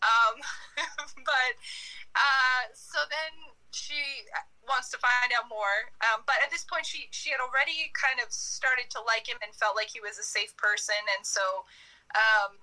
[0.00, 0.34] Um,
[1.28, 1.52] but
[2.16, 4.26] uh, so then she
[4.66, 5.92] wants to find out more.
[6.10, 9.38] Um, but at this point, she she had already kind of started to like him
[9.42, 10.98] and felt like he was a safe person.
[11.16, 11.42] And so
[12.16, 12.58] um,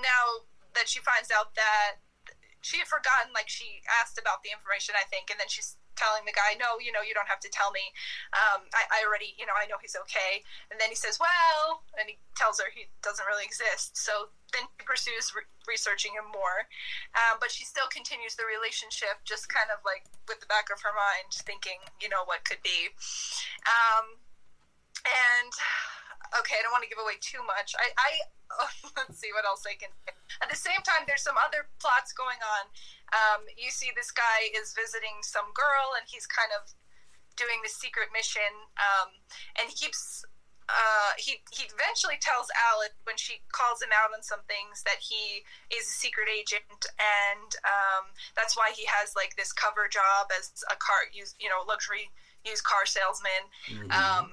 [0.00, 2.02] now that she finds out that
[2.60, 6.22] she had forgotten, like she asked about the information, I think, and then she's telling
[6.22, 7.90] the guy, no, you know, you don't have to tell me.
[8.30, 10.46] Um, I, I, already, you know, I know he's okay.
[10.70, 13.98] And then he says, well, and he tells her he doesn't really exist.
[13.98, 16.70] So then she pursues re- researching him more.
[17.18, 20.78] Um, but she still continues the relationship, just kind of like with the back of
[20.86, 22.94] her mind, thinking, you know, what could be.
[23.66, 24.22] Um,
[25.02, 25.52] and
[26.40, 27.74] okay, I don't want to give away too much.
[27.78, 28.10] I, I
[28.60, 29.92] oh, let's see what else I can.
[30.04, 30.12] Say.
[30.42, 32.64] At the same time, there's some other plots going on.
[33.12, 36.68] Um, you see, this guy is visiting some girl, and he's kind of
[37.38, 39.14] doing the secret mission, um,
[39.60, 40.24] and he keeps.
[40.68, 45.00] Uh, he he eventually tells Alice when she calls him out on some things that
[45.00, 45.40] he
[45.72, 50.52] is a secret agent, and um, that's why he has like this cover job as
[50.68, 52.12] a car use you know luxury
[52.44, 53.48] used car salesman.
[53.64, 53.96] Mm-hmm.
[53.96, 54.28] Um,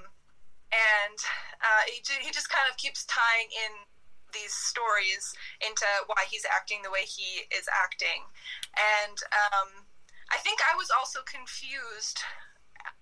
[0.74, 1.18] and
[1.62, 3.86] uh, he, he just kind of keeps tying in
[4.34, 5.32] these stories
[5.64, 8.28] into why he's acting the way he is acting.
[8.76, 9.88] And um,
[10.30, 12.20] I think I was also confused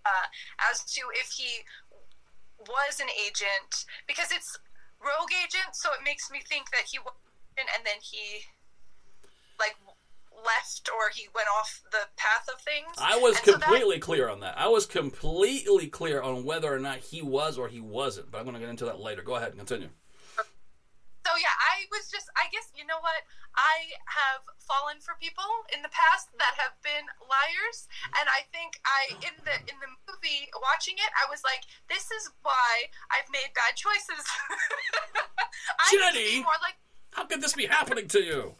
[0.05, 0.28] uh,
[0.70, 1.66] as to if he
[2.70, 4.55] was an agent because it's
[5.01, 7.16] rogue agent, so it makes me think that he was,
[7.57, 8.45] and then he
[9.59, 9.78] like
[10.46, 12.88] left or he went off the path of things.
[12.98, 14.58] I was and completely so that, clear on that.
[14.58, 18.32] I was completely clear on whether or not he was or he wasn't.
[18.32, 19.22] But I'm going to get into that later.
[19.22, 19.89] Go ahead and continue.
[21.24, 23.24] So yeah, I was just I guess you know what?
[23.56, 27.88] I have fallen for people in the past that have been liars
[28.20, 32.12] and I think I in the in the movie watching it I was like this
[32.12, 34.20] is why I've made bad choices.
[35.96, 36.76] Jennie, like,
[37.16, 38.56] how could this be happening to you?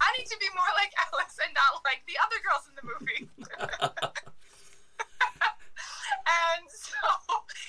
[0.00, 2.86] I need to be more like Alice and not like the other girls in the
[2.86, 3.22] movie.
[6.24, 7.00] and so,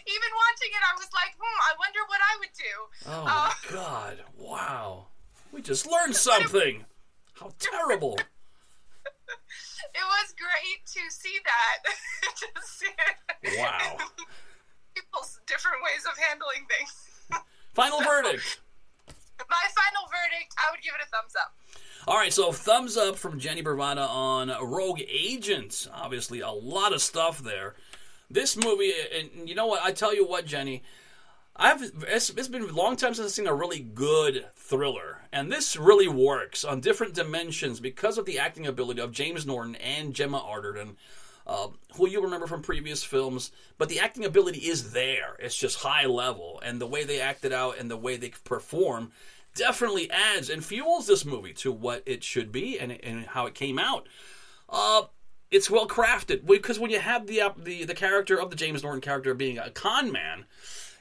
[0.06, 2.74] even watching it, I was like, hmm, I wonder what I would do.
[3.10, 4.18] Oh uh, my god!
[4.38, 5.08] Wow,
[5.52, 6.86] we just learned something.
[7.34, 8.18] How terrible!
[9.96, 11.78] it was great to see that.
[12.40, 13.60] to see.
[13.60, 13.98] Wow.
[14.96, 17.44] People's different ways of handling things.
[17.76, 18.62] Final so, verdict.
[19.44, 21.52] My final verdict, I would give it a thumbs up.
[22.08, 25.90] All right, so thumbs up from Jennie Bravata on Rogue Agents.
[25.92, 27.74] Obviously, a lot of stuff there.
[28.30, 29.84] This movie, and you know what?
[29.84, 30.84] I tell you what, Jennie,
[31.56, 35.52] I've it's, it's been a long time since I've seen a really good thriller, and
[35.52, 40.14] this really works on different dimensions because of the acting ability of James Norton and
[40.14, 40.98] Gemma Arterton.
[41.48, 45.36] Uh, who you remember from previous films, but the acting ability is there.
[45.38, 49.12] It's just high level, and the way they acted out and the way they perform
[49.56, 53.56] definitely adds and fuels this movie to what it should be and, and how it
[53.56, 54.08] came out.
[54.70, 55.04] Uh,
[55.52, 58.84] it's well crafted because when you have the, uh, the the character of the James
[58.84, 60.46] Norton character being a con man,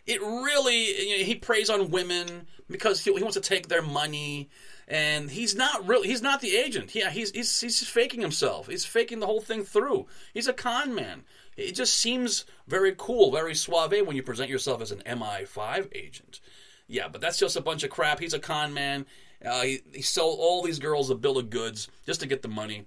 [0.06, 3.82] it really you know, he preys on women because he, he, wants to take their
[3.82, 4.50] money,
[4.86, 6.94] and he's not really he's not the agent.
[6.94, 8.68] Yeah, he's he's he's faking himself.
[8.68, 10.06] He's faking the whole thing through.
[10.32, 11.24] He's a con man.
[11.56, 16.40] It just seems very cool, very suave when you present yourself as an MI5 agent.
[16.86, 18.20] Yeah, but that's just a bunch of crap.
[18.20, 19.06] He's a con man.
[19.44, 22.48] Uh, he, he sold all these girls a bill of goods just to get the
[22.48, 22.86] money.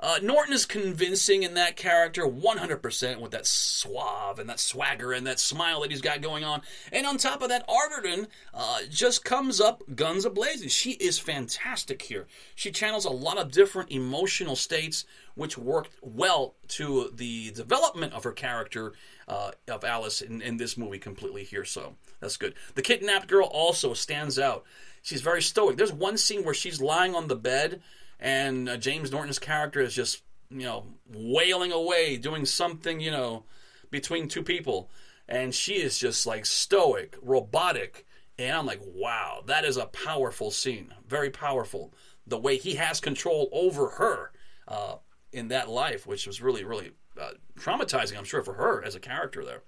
[0.00, 5.26] Uh, Norton is convincing in that character 100% with that suave and that swagger and
[5.26, 6.62] that smile that he's got going on.
[6.92, 10.68] And on top of that, Arterton uh, just comes up guns a blazing.
[10.68, 12.28] She is fantastic here.
[12.54, 18.22] She channels a lot of different emotional states, which worked well to the development of
[18.22, 18.92] her character
[19.26, 21.64] uh, of Alice in, in this movie completely here.
[21.64, 22.54] So that's good.
[22.74, 24.64] The kidnapped girl also stands out.
[25.02, 25.76] She's very stoic.
[25.76, 27.80] There's one scene where she's lying on the bed
[28.20, 33.44] and uh, James Norton's character is just you know wailing away, doing something you know
[33.90, 34.90] between two people,
[35.28, 38.06] and she is just like stoic, robotic,
[38.38, 41.92] and I'm like, wow, that is a powerful scene, very powerful.
[42.26, 44.32] The way he has control over her
[44.66, 44.96] uh,
[45.32, 49.00] in that life, which was really, really uh, traumatizing, I'm sure, for her as a
[49.00, 49.62] character there.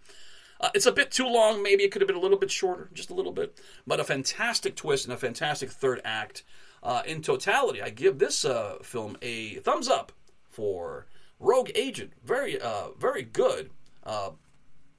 [0.60, 1.62] Uh, it's a bit too long.
[1.62, 3.58] Maybe it could have been a little bit shorter, just a little bit.
[3.86, 6.44] But a fantastic twist and a fantastic third act.
[6.82, 10.12] Uh, in totality, I give this uh, film a thumbs up
[10.48, 11.06] for
[11.38, 12.12] Rogue Agent.
[12.24, 13.70] Very, uh, very good
[14.04, 14.30] uh,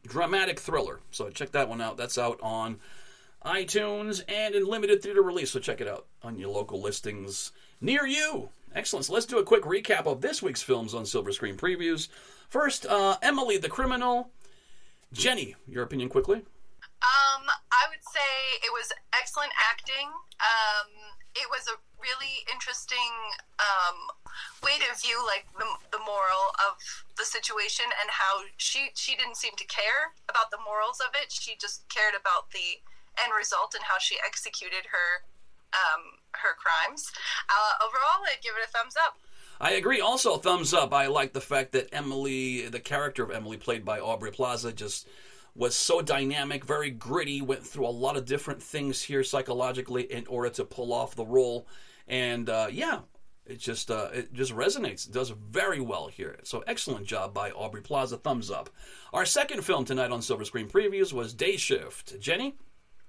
[0.07, 0.99] dramatic thriller.
[1.12, 1.97] So check that one out.
[1.97, 2.80] That's out on
[3.45, 5.51] iTunes and in limited theater release.
[5.51, 8.49] So check it out on your local listings near you.
[8.74, 9.05] Excellent.
[9.05, 12.07] So let's do a quick recap of this week's films on Silver Screen Previews.
[12.47, 14.30] First, uh, Emily the Criminal.
[15.14, 16.43] Jennie, your opinion quickly.
[17.01, 17.43] Um,
[17.74, 20.07] I would say it was excellent acting.
[20.39, 23.12] Um, it was a really interesting
[23.57, 23.97] um,
[24.62, 26.78] way to view like the, the moral of
[27.18, 31.34] the situation and how she she didn't seem to care about the morals of it.
[31.34, 32.82] She just cared about the
[33.18, 35.26] end result and how she executed her
[35.74, 37.09] um, her crimes.
[37.49, 39.18] Uh, overall, I'd give it a thumbs up.
[39.62, 40.01] I agree.
[40.01, 40.91] Also, thumbs up.
[40.91, 45.07] I like the fact that Emily, the character of Emily, played by Aubrey Plaza, just
[45.53, 50.26] was so dynamic, very gritty, went through a lot of different things here psychologically in
[50.26, 51.68] order to pull off the role.
[52.07, 53.01] And uh, yeah,
[53.45, 55.07] it just uh, it just resonates.
[55.07, 56.39] It does very well here.
[56.41, 58.18] So excellent job by Aubrey Plaza.
[58.18, 58.72] Thumbs up.
[59.14, 62.20] Our second film tonight on Silver Screen Previews was Day Shift.
[62.20, 62.55] Jennie.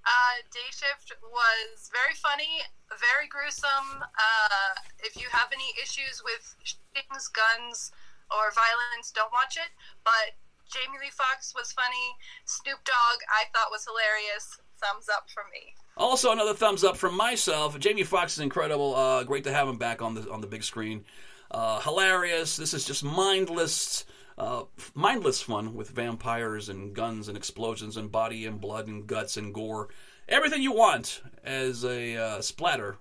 [0.03, 4.03] Uh, Day Shift was very funny, very gruesome.
[4.03, 7.93] Uh, if you have any issues with shootings, guns,
[8.31, 9.71] or violence, don't watch it.
[10.03, 10.35] But
[10.73, 12.17] Jamie Lee Foxx was funny.
[12.47, 14.59] Snoop Dogg, I thought was hilarious.
[14.81, 15.75] Thumbs up from me.
[15.97, 17.79] Also, another thumbs up from myself.
[17.79, 18.97] Jamie Foxx is incredible.
[18.97, 21.05] Uh, great to have him back on the on the big screen.
[21.51, 22.57] Uh, hilarious.
[22.57, 24.05] This is just mindless,
[24.43, 24.65] uh,
[24.95, 29.55] mindless fun with vampires and guns and explosions and body and blood and guts and
[29.55, 29.89] gore.
[30.29, 32.97] Everything you want as a uh, splatter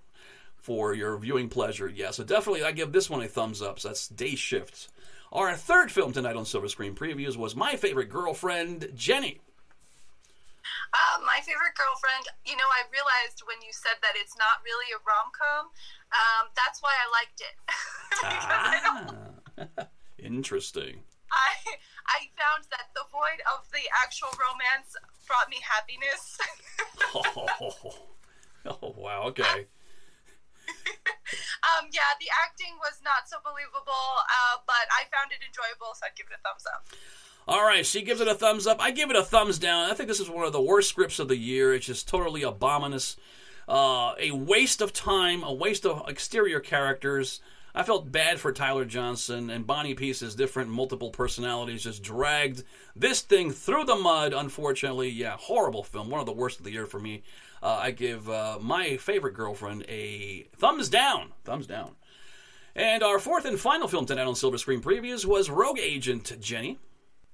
[0.57, 1.89] for your viewing pleasure.
[1.89, 3.79] Yeah, so definitely I give this one a thumbs up.
[3.79, 4.89] So that's Day Shift.
[5.31, 9.41] Our third film tonight on Silver Screen Previews was My Favorite Girlfriend, Jennie.
[10.93, 12.27] Uh, my favorite girlfriend.
[12.45, 15.65] You know, I realized when you said that it's not really a rom com.
[16.11, 17.55] Um, that's why I liked it.
[19.79, 19.87] ah,
[20.19, 21.01] interesting.
[21.31, 24.95] I I found that the void of the actual romance
[25.27, 26.37] brought me happiness.
[27.15, 27.87] oh,
[28.83, 29.23] oh, wow.
[29.31, 29.67] Okay.
[31.71, 36.05] um, yeah, the acting was not so believable, uh, but I found it enjoyable, so
[36.05, 36.85] I'd give it a thumbs up.
[37.47, 38.77] All right, she gives it a thumbs up.
[38.79, 39.89] I give it a thumbs down.
[39.89, 41.73] I think this is one of the worst scripts of the year.
[41.73, 43.17] It's just totally abominous.
[43.67, 47.41] Uh, a waste of time, a waste of exterior characters.
[47.73, 52.63] I felt bad for Tyler Johnson and Bonnie Piesse's different multiple personalities just dragged
[52.95, 54.33] this thing through the mud.
[54.33, 56.09] Unfortunately, yeah, horrible film.
[56.09, 57.23] One of the worst of the year for me.
[57.63, 61.31] Uh, I give uh, my favorite girlfriend a thumbs down.
[61.45, 61.95] Thumbs down.
[62.75, 66.79] And our fourth and final film tonight on Silver Screen Previews was Rogue Agent, Jennie.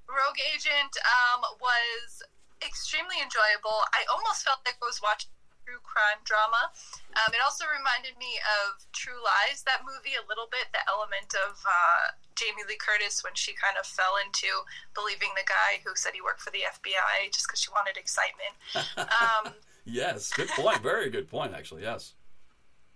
[0.10, 2.24] Rogue Agent um, was
[2.66, 3.78] extremely enjoyable.
[3.94, 5.30] I almost felt like I was watching
[5.68, 6.72] true crime drama.
[7.20, 10.72] Um, it also reminded me of True Lies, that movie, a little bit.
[10.72, 14.48] The element of uh, Jamie Lee Curtis when she kind of fell into
[14.96, 18.56] believing the guy who said he worked for the FBI just because she wanted excitement.
[18.96, 19.52] Um,
[19.84, 20.80] yes, good point.
[20.80, 21.84] Very good point, actually.
[21.84, 22.16] Yes.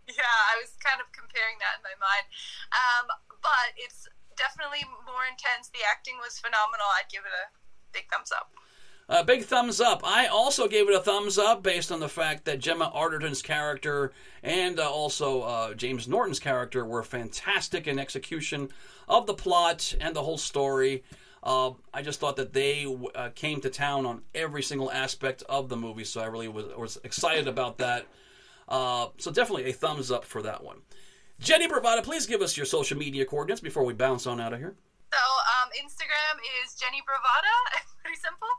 [0.07, 2.25] Yeah, I was kind of comparing that in my mind.
[2.71, 3.05] Um,
[3.43, 4.07] but it's
[4.39, 5.67] definitely more intense.
[5.75, 6.87] The acting was phenomenal.
[6.95, 7.51] I'd give it a
[7.91, 8.55] big thumbs up.
[9.11, 10.03] A big thumbs up.
[10.05, 14.13] I also gave it a thumbs up based on the fact that Gemma Arterton's character
[14.41, 18.69] and uh, also uh, James Norton's character were fantastic in execution
[19.09, 21.03] of the plot and the whole story.
[21.43, 25.67] Uh, I just thought that they uh, came to town on every single aspect of
[25.67, 28.07] the movie, so I really was, was excited about that.
[28.69, 30.77] Uh, so definitely a thumbs up for that one.
[31.37, 34.59] Jennie Bravata, please give us your social media coordinates before we bounce on out of
[34.59, 34.77] here.
[35.11, 38.51] So um, Instagram is Jennie Bravata, pretty simple,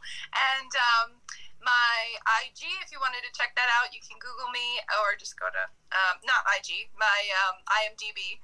[0.56, 1.20] and um,
[1.60, 1.92] my
[2.40, 2.64] IG.
[2.80, 5.62] If you wanted to check that out, you can Google me or just go to
[5.92, 6.88] um, not IG.
[6.96, 8.40] My um, IMDb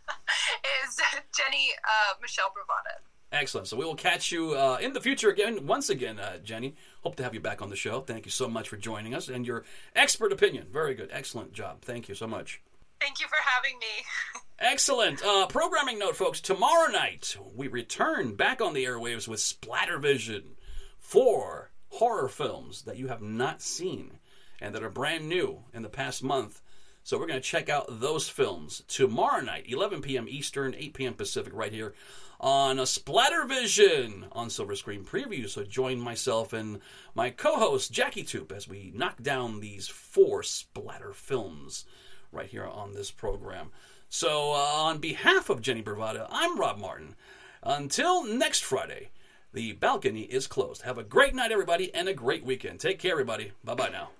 [0.80, 0.96] is
[1.36, 3.04] Jennie uh, Michelle Bravata.
[3.32, 3.68] Excellent.
[3.68, 5.66] So we will catch you uh, in the future again.
[5.66, 6.74] Once again, uh, Jennie.
[7.02, 8.00] Hope to have you back on the show.
[8.00, 10.68] Thank you so much for joining us and your expert opinion.
[10.72, 11.10] Very good.
[11.12, 11.82] Excellent job.
[11.82, 12.62] Thank you so much.
[12.98, 14.40] Thank you for having me.
[14.58, 15.22] Excellent.
[15.22, 16.40] Uh, programming note, folks.
[16.40, 20.54] Tomorrow night, we return back on the airwaves with Splattervision.
[20.98, 24.18] Four horror films that you have not seen
[24.58, 26.62] and that are brand new in the past month.
[27.04, 30.26] So we're going to check out those films tomorrow night, 11 p.m.
[30.26, 31.14] Eastern, 8 p.m.
[31.14, 31.92] Pacific, right here
[32.40, 35.50] on a Splattervision on Silver Screen Preview.
[35.50, 36.80] So join myself and
[37.14, 41.84] my co-host Jackie Toop as we knock down these four splatter films
[42.32, 43.70] right here on this program.
[44.08, 47.16] So, uh, on behalf of Jennie Bravata, I'm Rob Martin.
[47.62, 49.10] Until next Friday,
[49.52, 50.82] the balcony is closed.
[50.82, 52.80] Have a great night, everybody, and a great weekend.
[52.80, 53.52] Take care, everybody.
[53.64, 54.10] Bye bye now.